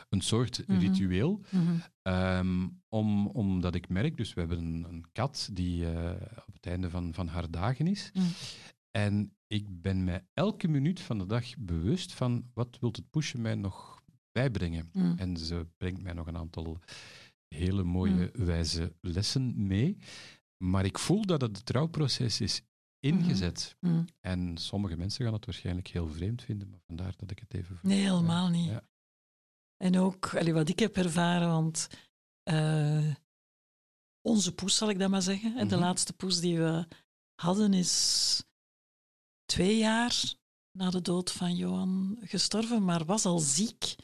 [0.10, 0.80] een soort Mhm.
[0.80, 1.42] ritueel.
[1.50, 1.74] Mhm.
[2.02, 5.88] Ehm, om, omdat ik merk, dus we hebben een, een kat die
[6.48, 8.10] op het einde van, van haar dagen is.
[8.14, 8.24] Mm.
[8.92, 13.42] En ik ben mij elke minuut van de dag bewust van wat wil het pushen
[13.42, 14.02] mij nog
[14.32, 14.90] bijbrengen.
[15.18, 16.80] En ze brengt mij nog een aantal
[17.48, 19.98] hele mooie, wijze lessen mee.
[20.58, 22.62] Maar ik voel dat het trouwproces is
[23.00, 23.76] ingezet.
[23.80, 24.06] Mm.
[24.20, 27.80] En sommige mensen gaan het waarschijnlijk heel vreemd vinden, maar vandaar dat ik het even...
[27.82, 28.70] Nee, helemaal niet.
[28.70, 28.88] Ja.
[29.78, 31.88] En ook allee, wat ik heb ervaren, want
[32.44, 33.14] eh,
[34.22, 35.58] onze poes, zal ik dat maar zeggen.
[35.58, 35.84] En De Mhm.
[35.84, 36.88] laatste poes die we
[37.36, 38.44] hadden is
[39.46, 40.34] twee jaar
[40.72, 43.96] na de dood van Johan gestorven, maar was al ziek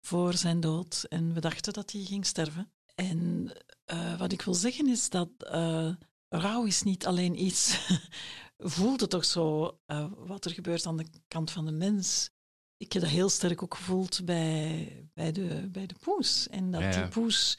[0.00, 1.04] voor zijn dood.
[1.08, 2.72] En we dachten dat hij ging sterven.
[2.94, 3.50] En
[3.88, 5.90] eh, wat ik wil zeggen is dat eh,
[6.28, 7.88] rouw is niet alleen iets.
[8.58, 12.30] voelt het toch zo eh, wat er gebeurt aan de kant van de mens.
[12.76, 16.48] Ik heb dat heel sterk ook gevoeld bij, bij, de, bij de poes.
[16.48, 17.00] En dat Ja, ja.
[17.00, 17.58] die poes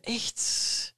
[0.00, 0.94] echt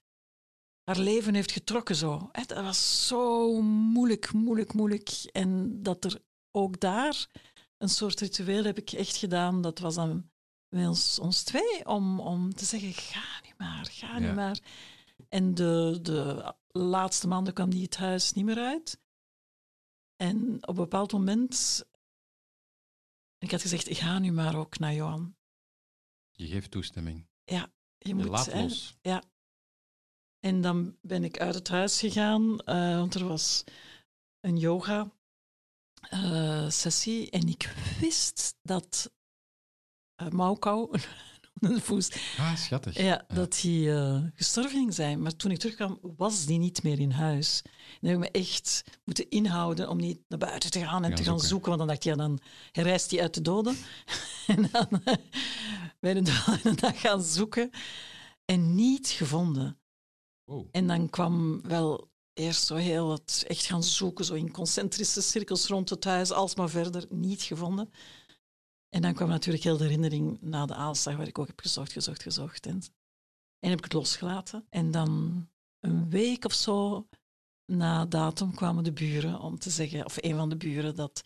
[0.85, 2.31] haar leven heeft getrokken zo.
[2.33, 5.09] Dat was zo moeilijk, moeilijk, moeilijk.
[5.33, 7.27] En dat er ook daar
[7.77, 9.63] een soort ritueel heb ik echt gedaan.
[9.63, 10.31] Dat was dan
[10.69, 14.35] met ons, ons twee, om, om te zeggen, ga nu maar, ga nu Ja.
[14.35, 14.59] maar.
[15.29, 19.01] En de, de laatste maanden kwam die het huis niet meer uit.
[20.17, 21.85] En op een bepaald moment...
[23.39, 25.37] Ik had gezegd, ga nu maar ook naar Johan.
[26.33, 27.29] Je geeft toestemming.
[27.45, 28.63] Je Je moet, laat hè.
[28.63, 28.97] los.
[30.41, 33.65] En dan ben ik uit het huis gegaan, eh, want er was
[34.41, 37.31] een yoga-sessie.
[37.31, 37.63] en ik
[38.01, 39.13] wist dat
[40.23, 40.99] uh, Maukou,
[41.55, 42.99] de poes, Ah, schattig.
[42.99, 45.23] ja, dat hij eh, gestorven ging zijn.
[45.23, 47.63] Maar toen ik terugkwam, was die niet meer in huis.
[48.01, 51.23] Dan heb ik me echt moeten inhouden om niet naar buiten te gaan en te
[51.23, 51.49] gaan zoeken.
[51.49, 51.69] zoeken.
[51.69, 52.39] Want dan dacht ik, ja, dan
[52.73, 53.77] reist hij uit de doden.
[54.47, 54.87] en dan
[56.01, 57.71] de doden dan gaan zoeken.
[58.45, 59.79] En niet gevonden.
[60.45, 60.67] Wow.
[60.71, 65.67] En dan kwam wel eerst zo heel het echt gaan zoeken, zo in concentrische cirkels
[65.67, 67.91] rond het huis, alsmaar verder, niet gevonden.
[68.89, 71.93] En dan kwam natuurlijk heel de herinnering na de aanslag, waar ik ook heb gezocht,
[71.93, 72.67] gezocht, gezocht.
[72.67, 72.83] En,
[73.59, 74.67] en heb ik het losgelaten.
[74.71, 75.47] En dan
[75.81, 77.09] een week of zo
[77.73, 81.23] na datum kwamen de buren om te zeggen, of een van de buren, dat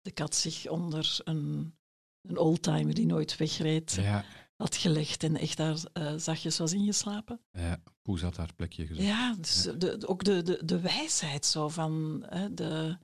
[0.00, 1.74] de kat zich onder een,
[2.28, 4.24] een oldtimer die nooit wegreed Ja,
[4.56, 7.40] had gelegd en echt daar eh, zachtjes was ingeslapen.
[7.52, 7.82] ja.
[8.02, 9.06] Poes had haar plekje gezocht.
[9.06, 12.98] Ja, dus De, de- ook de, de, de wijsheid zo van hè, de...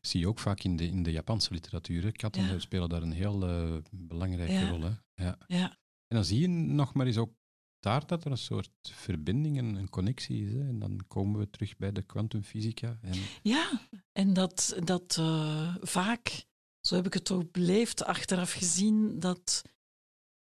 [0.00, 2.12] Zie je ook vaak in de, in de Japanse literatuur.
[2.12, 2.58] Katten Ja.
[2.58, 4.68] spelen daar een heel eh, belangrijke Ja.
[4.70, 4.80] rol.
[4.82, 4.90] Hè?
[5.24, 5.38] Ja.
[5.46, 5.70] Ja,
[6.06, 7.34] En dan zie je nog maar eens ook
[7.80, 10.52] daar dat er een soort verbinding en een connectie is.
[10.52, 10.60] Hè?
[10.68, 12.98] En dan komen we terug bij de kwantumfysica.
[13.02, 13.88] En ja.
[14.12, 16.44] en dat, dat eh, vaak,
[16.80, 19.62] zo heb ik het ook beleefd achteraf gezien, dat,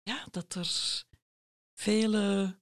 [0.03, 1.05] ja, dat er
[1.74, 2.59] vele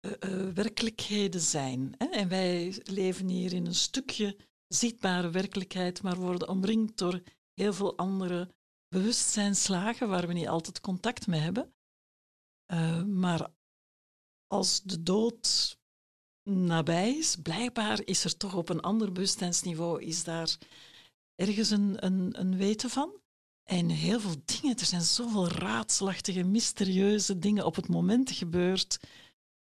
[0.00, 1.94] eh, eh, werkelijkheden zijn.
[1.98, 2.06] Hè?
[2.06, 4.36] En wij leven hier in een stukje
[4.68, 7.22] zichtbare werkelijkheid, maar worden omringd door
[7.54, 8.54] heel veel andere
[8.88, 11.74] bewustzijnslagen waar we niet altijd contact mee hebben.
[12.66, 13.50] Eh, maar
[14.46, 15.78] als de dood
[16.42, 20.58] nabij is, blijkbaar is er toch op een ander bewustzijnsniveau, is daar
[21.34, 23.20] ergens een, een, een weten van.
[23.62, 29.00] En heel veel dingen, er zijn zoveel raadselachtige, mysterieuze dingen op het moment gebeurd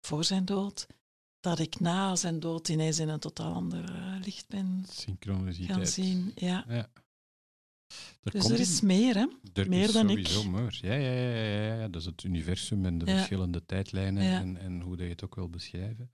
[0.05, 0.87] voor zijn dood,
[1.41, 5.77] dat ik na zijn dood ineens in een totaal ander eh, licht ben synchroniciteit.
[5.77, 6.31] gaan zien.
[6.35, 6.65] Ja.
[6.67, 6.89] Ja.
[8.23, 9.25] Er Dus komt er is meer, hè?
[9.53, 10.27] Er Meer is dan ik.
[10.27, 10.79] sowieso meer.
[10.81, 11.87] Ja, ja, ja, ja, ja.
[11.87, 13.15] Dat is het universum en de Ja.
[13.15, 14.39] verschillende tijdlijnen Ja.
[14.39, 16.11] en, en hoe dat je het ook wil beschrijven.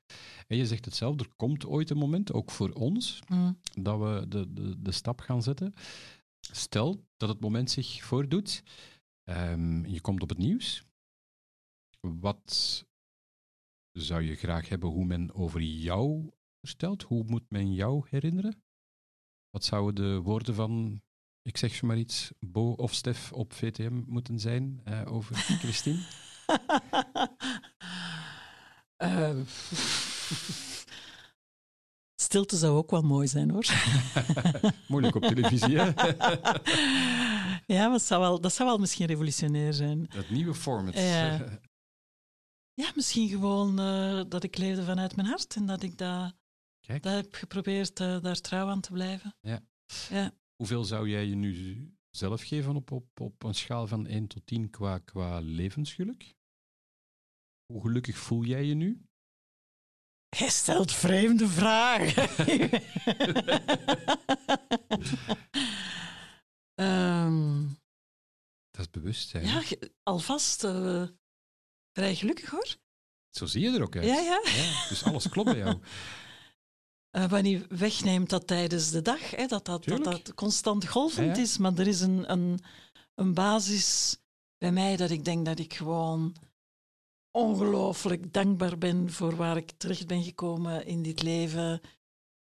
[0.47, 3.59] En je zegt het zelf, er komt ooit een moment, ook voor ons, Mm.
[3.81, 5.73] dat we de, de, de stap gaan zetten.
[6.39, 8.63] Stel dat het moment zich voordoet,
[9.23, 10.83] ehm, je komt op het nieuws.
[11.99, 12.85] Wat
[14.01, 16.29] zou je graag hebben hoe men over jou
[16.61, 17.03] vertelt?
[17.03, 18.63] Hoe moet men jou herinneren?
[19.49, 21.01] Wat zouden de woorden van,
[21.41, 26.03] ik zeg maar iets, Bo of Stef op VTM moeten zijn eh, over Christine?
[28.95, 29.37] Eh,
[32.21, 33.65] stilte zou ook wel mooi zijn, hoor.
[34.87, 35.85] Moeilijk op televisie, hè?
[37.65, 40.07] ja, maar het zou wel, dat zou wel misschien revolutionair zijn.
[40.09, 40.93] Dat nieuwe format.
[40.93, 41.59] Ja.
[42.81, 46.33] Ja, misschien gewoon eh, dat ik leefde vanuit mijn hart en dat ik dat,
[46.79, 47.03] Kijk.
[47.03, 49.35] dat heb geprobeerd eh, daar trouw aan te blijven.
[50.55, 54.45] Hoeveel zou jij je nu zelf geven op, op, op een schaal van 1 tot
[54.45, 56.35] 10 qua, qua levensgeluk?
[57.65, 59.01] Hoe gelukkig voel jij je nu?
[60.35, 62.29] Hij stelt vreemde vragen.
[66.73, 67.67] Ehm,
[68.71, 69.45] Dat is bewustzijn.
[69.45, 69.63] ja,
[70.03, 71.07] alvast eh,
[71.97, 72.75] vrij gelukkig hoor.
[73.29, 74.05] Zo zie je er ook uit.
[74.05, 74.41] Ja, ja.
[74.43, 75.77] Ja, dus alles klopt bij jou.
[77.07, 81.41] Eh, wanneer wegneemt dat tijdens de dag, hè, dat, dat, dat constant golvend Ja, ja.
[81.41, 81.57] is.
[81.57, 82.59] Maar er is een, een,
[83.15, 84.17] een basis
[84.57, 86.35] bij mij dat ik denk dat ik gewoon
[87.31, 91.81] ongelooflijk dankbaar ben voor waar ik terecht ben gekomen in dit leven.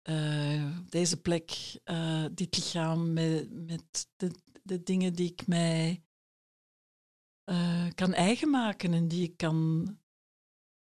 [0.01, 1.51] Eh, deze plek,
[1.83, 4.31] eh, dit lichaam, met, met de,
[4.63, 6.03] de dingen die ik mij
[7.47, 9.85] eh, kan eigen maken en die ik kan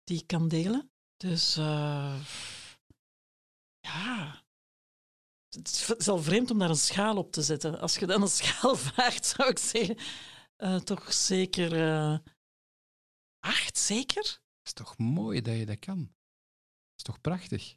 [0.03, 0.91] die ik kan delen.
[1.17, 2.21] Dus uh,
[3.79, 4.43] ja,
[5.49, 7.79] het is al vreemd om daar een schaal op te zetten.
[7.79, 9.97] Als je dan een schaal vraagt, zou ik zeggen,
[10.57, 11.71] uh, toch zeker
[13.39, 14.23] acht, zeker?
[14.23, 15.99] Het is toch mooi dat je dat kan?
[15.99, 17.75] Het is toch prachtig?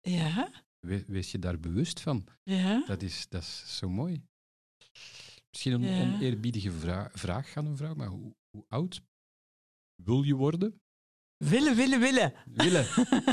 [0.00, 0.64] Ja.
[0.78, 2.26] We, wees je daar bewust van?
[2.42, 2.84] Ja.
[2.86, 4.22] Dat is, dat is zo mooi.
[5.56, 6.14] Misschien een Ja.
[6.14, 9.02] oneerbiedige vra vraag aan een vrouw, maar hoe, hoe oud
[10.02, 10.80] wil je worden?
[11.36, 12.32] Willen, willen, willen.
[12.46, 12.84] Willen.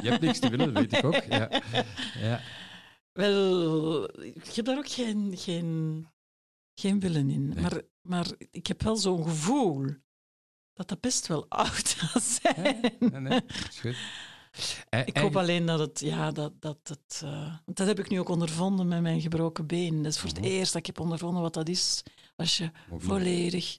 [0.02, 1.24] Je hebt niks te willen, dat weet ik ook.
[1.24, 1.62] Ja.
[2.20, 2.42] Ja.
[3.12, 6.08] Wel, ik heb daar ook geen, geen,
[6.80, 7.48] geen willen in.
[7.48, 7.62] Nee.
[7.62, 9.86] Maar, maar ik heb wel zo'n gevoel
[10.74, 12.80] dat dat best wel oud gaat zijn.
[13.00, 13.98] Nee, nee, dat is goed.
[14.90, 18.20] Eh, Ik hoop alleen dat het, ja, dat, dat het, eh, dat heb ik nu
[18.20, 20.04] ook ondervonden met mijn gebroken been.
[20.04, 20.38] Dat is voor Mhm.
[20.42, 22.04] het eerst dat ik heb ondervonden wat dat is
[22.36, 23.78] als je volledig,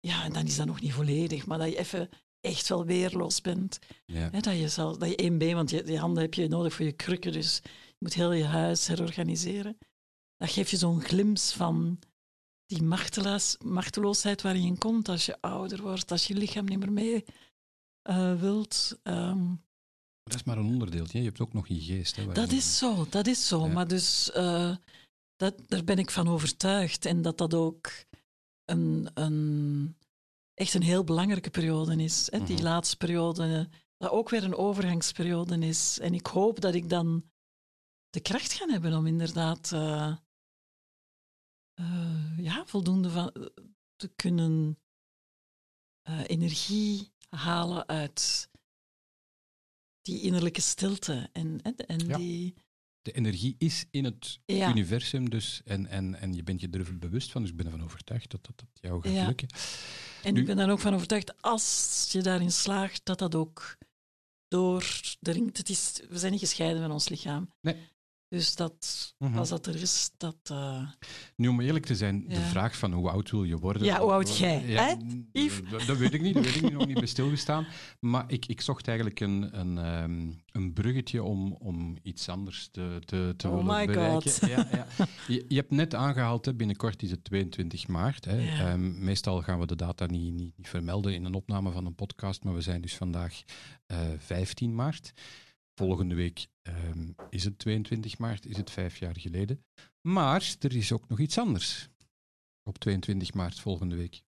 [0.00, 2.08] ja, en dan is dat nog niet volledig, maar dat je even
[2.40, 3.78] echt wel weerloos bent.
[4.06, 4.28] Ja.
[4.30, 6.84] Dat, je zelf, dat je één been, want je, die handen heb je nodig voor
[6.84, 9.78] je krukken, dus je moet heel je huis herorganiseren.
[10.36, 11.98] Dat geeft je zo'n glimps van
[12.66, 16.92] die machteloos, machteloosheid waar je komt als je ouder wordt, als je lichaam niet meer
[16.92, 17.24] mee
[18.04, 18.98] eh, wilt.
[19.02, 19.54] Ehm,
[20.22, 21.18] Dat is maar een onderdeeltje.
[21.18, 22.16] Je hebt ook nog je geest.
[22.16, 23.66] Hè, dat je- is zo, dat is zo.
[23.66, 23.72] Ja.
[23.72, 24.76] Maar dus, eh,
[25.36, 27.04] dat, daar ben ik van overtuigd.
[27.04, 27.90] En dat dat ook
[28.64, 29.96] een, een,
[30.54, 32.30] echt een heel belangrijke periode is.
[32.30, 32.44] Hè?
[32.44, 32.64] Die Mhm.
[32.64, 35.98] laatste periode, dat ook weer een overgangsperiode is.
[35.98, 37.30] En ik hoop dat ik dan
[38.10, 40.16] de kracht ga hebben om inderdaad eh,
[42.36, 43.32] ja, voldoende van,
[43.96, 44.78] te kunnen
[46.26, 48.48] energie halen uit
[50.02, 51.28] die innerlijke stilte.
[51.32, 52.16] En, en, Ja.
[52.16, 52.54] die...
[53.02, 54.68] De energie is in het Ja.
[54.70, 55.60] universum dus.
[55.64, 57.42] En, en, en je bent je er bewust van.
[57.42, 59.26] Dus ik ben ervan overtuigd dat dat, dat jou gaat Ja.
[59.26, 59.48] lukken.
[60.22, 63.76] En Nu- ik ben dan ook van overtuigd, als je daarin slaagt, dat dat ook
[64.48, 65.56] doordringt.
[65.56, 67.50] Het is, we zijn niet gescheiden van ons lichaam.
[67.60, 67.76] Nee.
[68.34, 69.38] Dus dat, Mhm.
[69.38, 70.36] als dat er is, dat...
[70.42, 70.82] eh,
[71.36, 72.40] Nu, om eerlijk te zijn, de Ja.
[72.40, 73.84] vraag van hoe oud wil je worden?
[73.84, 74.94] Ja, hoe oud jij, hè,
[75.32, 75.70] Yves?
[75.70, 77.66] Dat, dat weet ik niet, dat weet ik nog niet bij stilgestaan.
[78.00, 82.98] Maar ik, ik zocht eigenlijk een, een, ehm, een bruggetje om, om iets anders te,
[83.04, 84.30] te, te Oh willen my bereiken.
[84.32, 84.48] God.
[84.48, 84.86] Ja, ja.
[85.28, 88.24] Je, je hebt net aangehaald, hè, binnenkort is het 22 maart.
[88.24, 88.36] Hè.
[88.36, 88.58] Ja.
[88.72, 91.94] Ehm, meestal gaan we de data niet, niet, niet vermelden in een opname van een
[91.94, 93.42] podcast, maar we zijn dus vandaag
[93.86, 95.12] eh 15 maart.
[95.74, 99.64] Volgende week ehm, is het 22 maart, is het vijf jaar geleden.
[100.08, 101.88] Maar er is ook nog iets anders.
[102.62, 104.22] Op 22 maart volgende week.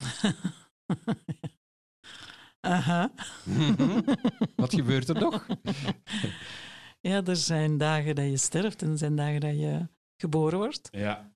[2.59, 3.11] Aha.
[4.55, 5.45] Wat gebeurt er nog?
[7.07, 9.87] Ja, er zijn dagen dat je sterft en er zijn dagen dat je
[10.17, 10.87] geboren wordt.
[10.91, 11.33] Ja.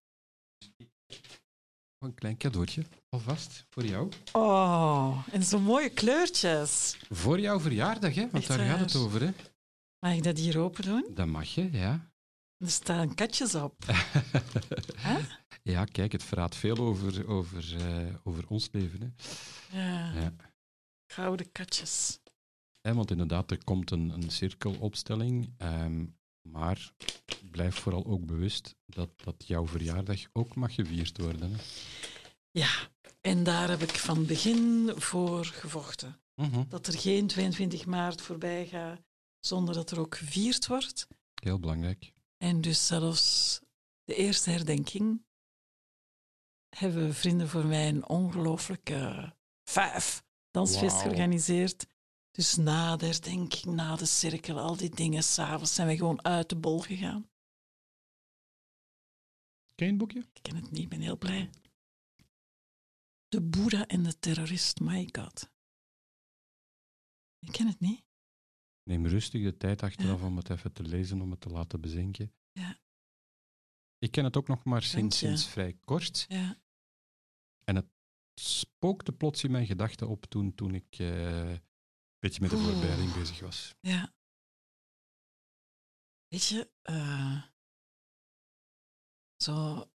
[1.98, 4.12] Een klein cadeautje, alvast, voor jou.
[4.32, 6.98] Oh, en zo mooie kleurtjes.
[7.10, 8.22] Voor jouw verjaardag, hè?
[8.22, 9.22] want Echt daar gaat het over.
[9.22, 9.32] Hè?
[10.00, 11.08] Mag ik dat hier open doen?
[11.14, 12.12] Dat mag je, ja.
[12.58, 13.76] Er staan katjes op.
[15.64, 19.02] Ja, kijk, het verraadt veel over, over, eh, over ons leven.
[19.70, 19.80] Hè?
[19.80, 20.34] Ja, Ja.
[21.12, 22.20] gouden katjes.
[22.82, 25.54] Want inderdaad, er komt een, een cirkelopstelling.
[25.58, 26.06] ehm,
[26.50, 26.92] maar
[27.52, 31.52] blijf vooral ook bewust dat, dat jouw verjaardag ook mag gevierd worden.
[31.52, 31.58] Hè?
[32.52, 32.70] Ja,
[33.22, 36.20] en daar heb ik van begin voor gevochten.
[36.36, 36.64] Mhm.
[36.70, 39.00] Dat er geen 22 maart voorbij gaat
[39.48, 41.08] zonder dat er ook gevierd wordt.
[41.42, 42.14] Heel belangrijk.
[42.38, 43.60] En dus zelfs
[44.04, 45.26] de eerste herdenking
[46.70, 49.34] hebben vrienden voor mij een ongelooflijke
[49.64, 51.88] vijf dansfeest georganiseerd.
[52.32, 56.50] Dus na de herdenking, na de cirkel, al die dingen, s'avonds zijn we gewoon uit
[56.50, 57.30] de bol gegaan.
[59.76, 60.20] Ken je het boekje?
[60.34, 61.50] Ik ken het niet, ik ben heel blij.
[63.28, 65.50] De Boeddha en de terrorist, my god.
[67.40, 68.07] Ik ken het niet.
[68.88, 72.34] Neem rustig de tijd achteraf om het even te lezen, om het te laten bezinken.
[72.52, 72.80] Ja.
[73.98, 76.26] Ik ken het ook nog maar sinds, vrij kort.
[76.28, 76.58] Ja.
[78.40, 81.62] Spookte plots in mijn gedachten op toen, toen ik eh, een
[82.20, 83.76] beetje met de voorbereiding bezig was.
[83.80, 84.14] Ja.
[86.28, 87.44] Weet je, eh,
[89.44, 89.86] zo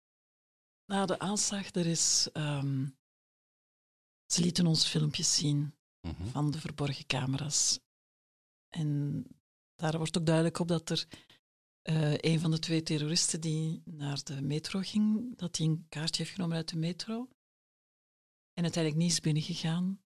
[0.86, 2.28] na de aanslag, er is.
[2.32, 2.88] ehm,
[4.32, 6.26] ze lieten ons filmpjes zien Mhm.
[6.26, 7.80] van de verborgen camera's.
[8.72, 9.24] En
[9.74, 11.06] daar wordt ook duidelijk op dat er
[11.82, 16.22] eh, een van de twee terroristen die naar de metro ging, dat hij een kaartje
[16.22, 17.28] heeft genomen uit de metro.
[18.52, 20.02] En uiteindelijk niet is binnengegaan,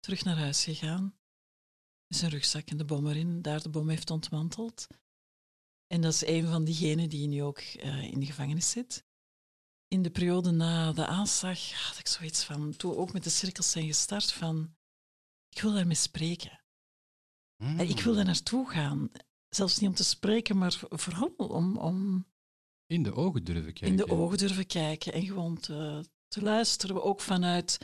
[0.00, 1.18] terug naar huis gegaan.
[2.08, 4.86] Zijn rugzak en de bom erin, daar de bom heeft ontmanteld.
[5.86, 9.04] En dat is een van diegenen die nu ook eh, in de gevangenis zit.
[9.88, 13.30] In de periode na de aanslag had ik zoiets van, toen we ook met de
[13.30, 14.76] cirkels zijn gestart, van
[15.48, 16.60] ik wil daarmee spreken.
[17.56, 17.78] Hmm.
[17.78, 19.10] En ik wil daar naartoe gaan.
[19.48, 22.26] Zelfs niet om te spreken, maar vooral om, om
[22.86, 23.86] In de ogen durven kijken.
[23.86, 27.02] in de ogen durven kijken en gewoon te, te luisteren.
[27.02, 27.78] Ook vanuit,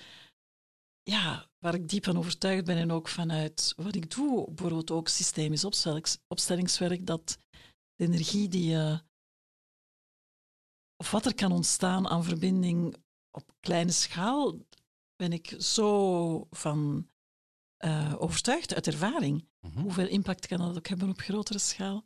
[1.03, 4.47] ja, waar ik diep van overtuigd ben en ook vanuit wat ik doe.
[4.47, 7.39] Bijvoorbeeld ook systemisch opstellings, opstellingswerk, dat
[7.95, 9.03] de energie die je,
[10.97, 12.97] of wat er kan ontstaan aan verbinding
[13.31, 14.59] op kleine schaal,
[15.17, 17.09] ben ik zo van
[17.77, 19.51] eh, overtuigd uit ervaring.
[19.67, 19.81] Mhm.
[19.81, 22.05] Hoeveel impact kan dat ook hebben op grotere schaal?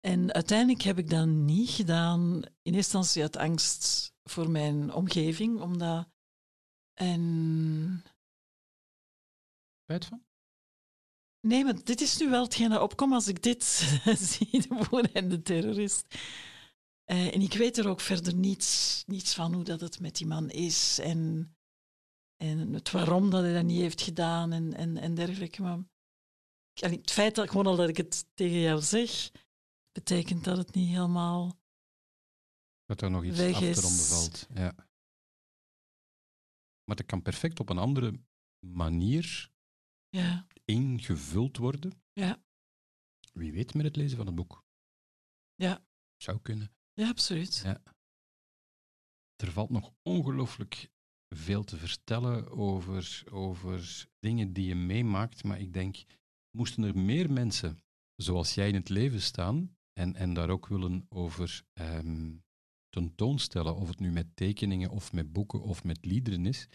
[0.00, 5.60] En uiteindelijk heb ik dat niet gedaan, in eerste instantie uit angst voor mijn omgeving,
[5.60, 6.08] omdat.
[6.94, 8.04] En.
[9.82, 10.24] Spijt van?
[11.40, 13.64] Nee, maar dit is nu wel hetgeen dat opkomt als ik dit
[14.30, 16.18] zie, de boer en de terrorist.
[17.04, 20.26] Eh, en ik weet er ook verder niets, niets van hoe dat het met die
[20.26, 21.54] man is en,
[22.36, 25.62] en het waarom dat hij dat niet heeft gedaan en, en, en dergelijke.
[25.62, 25.78] Maar
[26.74, 29.30] allee, het feit dat gewoon al dat ik het tegen jou zeg,
[29.92, 31.60] betekent dat het niet helemaal.
[32.84, 34.08] Dat er nog iets Weg is.
[34.08, 34.46] valt.
[34.54, 34.74] Ja.
[36.84, 38.20] Maar dat kan perfect op een andere
[38.66, 39.50] manier
[40.08, 42.02] Ja, ingevuld worden.
[42.12, 42.42] Ja.
[43.32, 44.64] Wie weet met het lezen van het boek.
[45.54, 45.84] Ja.
[46.16, 46.74] Zou kunnen.
[46.92, 47.56] ja absoluut.
[47.64, 47.82] Ja.
[49.36, 50.90] Er valt nog ongelooflijk
[51.28, 55.96] veel te vertellen over, over dingen die je meemaakt, maar ik denk,
[56.56, 57.82] moesten er meer mensen
[58.16, 62.30] zoals jij in het leven staan en, en daar ook willen over ehm,
[62.88, 66.68] tentoonstellen, of het nu met tekeningen of met boeken of met liederen is,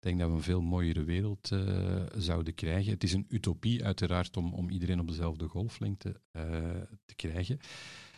[0.00, 2.92] ik denk dat we een veel mooiere wereld eh, zouden krijgen.
[2.92, 6.42] Het is een utopie uiteraard om, om iedereen op dezelfde golflengte eh,
[7.04, 7.58] te krijgen.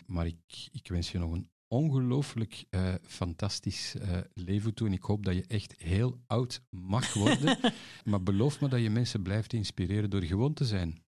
[0.07, 4.87] Maar ik, ik wens je nog een ongelooflijk eh, fantastisch eh, leven toe.
[4.87, 7.59] En ik hoop dat je echt heel oud mag worden.
[8.11, 11.05] maar beloof me dat je mensen blijft inspireren door gewoon te zijn.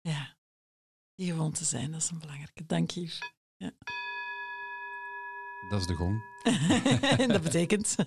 [0.00, 0.36] Ja,
[1.16, 2.66] gewoon te zijn, dat is een belangrijke.
[2.66, 3.18] Dank je.
[5.70, 6.22] Dat is de gong.
[7.32, 7.96] dat betekent.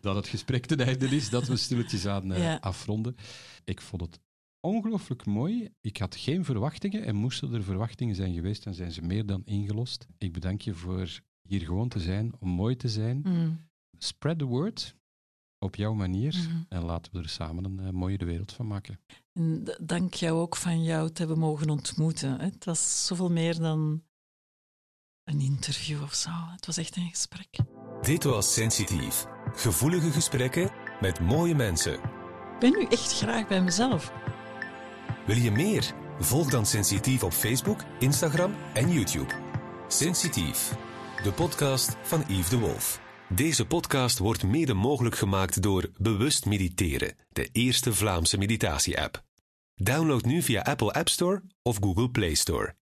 [0.00, 2.56] Dat het gesprek ten einde is, dat we stilletjes aan eh, Ja.
[2.60, 3.16] afronden.
[3.64, 4.20] Ik vond het
[4.60, 5.68] ongelooflijk mooi.
[5.80, 9.42] Ik had geen verwachtingen en moesten er verwachtingen zijn geweest, dan zijn ze meer dan
[9.44, 10.06] ingelost.
[10.18, 13.20] Ik bedank je voor hier gewoon te zijn, om mooi te zijn.
[13.24, 14.96] Mm, Spread the word
[15.58, 16.62] op jouw manier mhm.
[16.68, 19.00] en laten we er samen een eh, mooiere wereld van maken.
[19.32, 22.38] En dank jou ook van jou te hebben mogen ontmoeten.
[22.38, 22.44] hè.
[22.44, 24.02] Het was zoveel meer dan
[25.24, 26.30] een interview of zo.
[26.30, 27.56] Het was echt een gesprek.
[28.00, 29.26] Dit was Sensitief.
[29.52, 31.94] Gevoelige gesprekken met mooie mensen.
[31.94, 34.12] Ik ben nu echt graag bij mezelf.
[35.30, 35.94] Wil je meer?
[36.18, 39.34] Volg dan Sensitief op Facebook, Instagram en YouTube.
[39.88, 40.72] Sensitief,
[41.22, 43.00] de podcast van Yves de Wolf.
[43.28, 49.22] Deze podcast wordt mede mogelijk gemaakt door Bewust Mediteren, de eerste Vlaamse meditatie-app.
[49.74, 52.74] Download nu via Apple App Store of Google Play Store.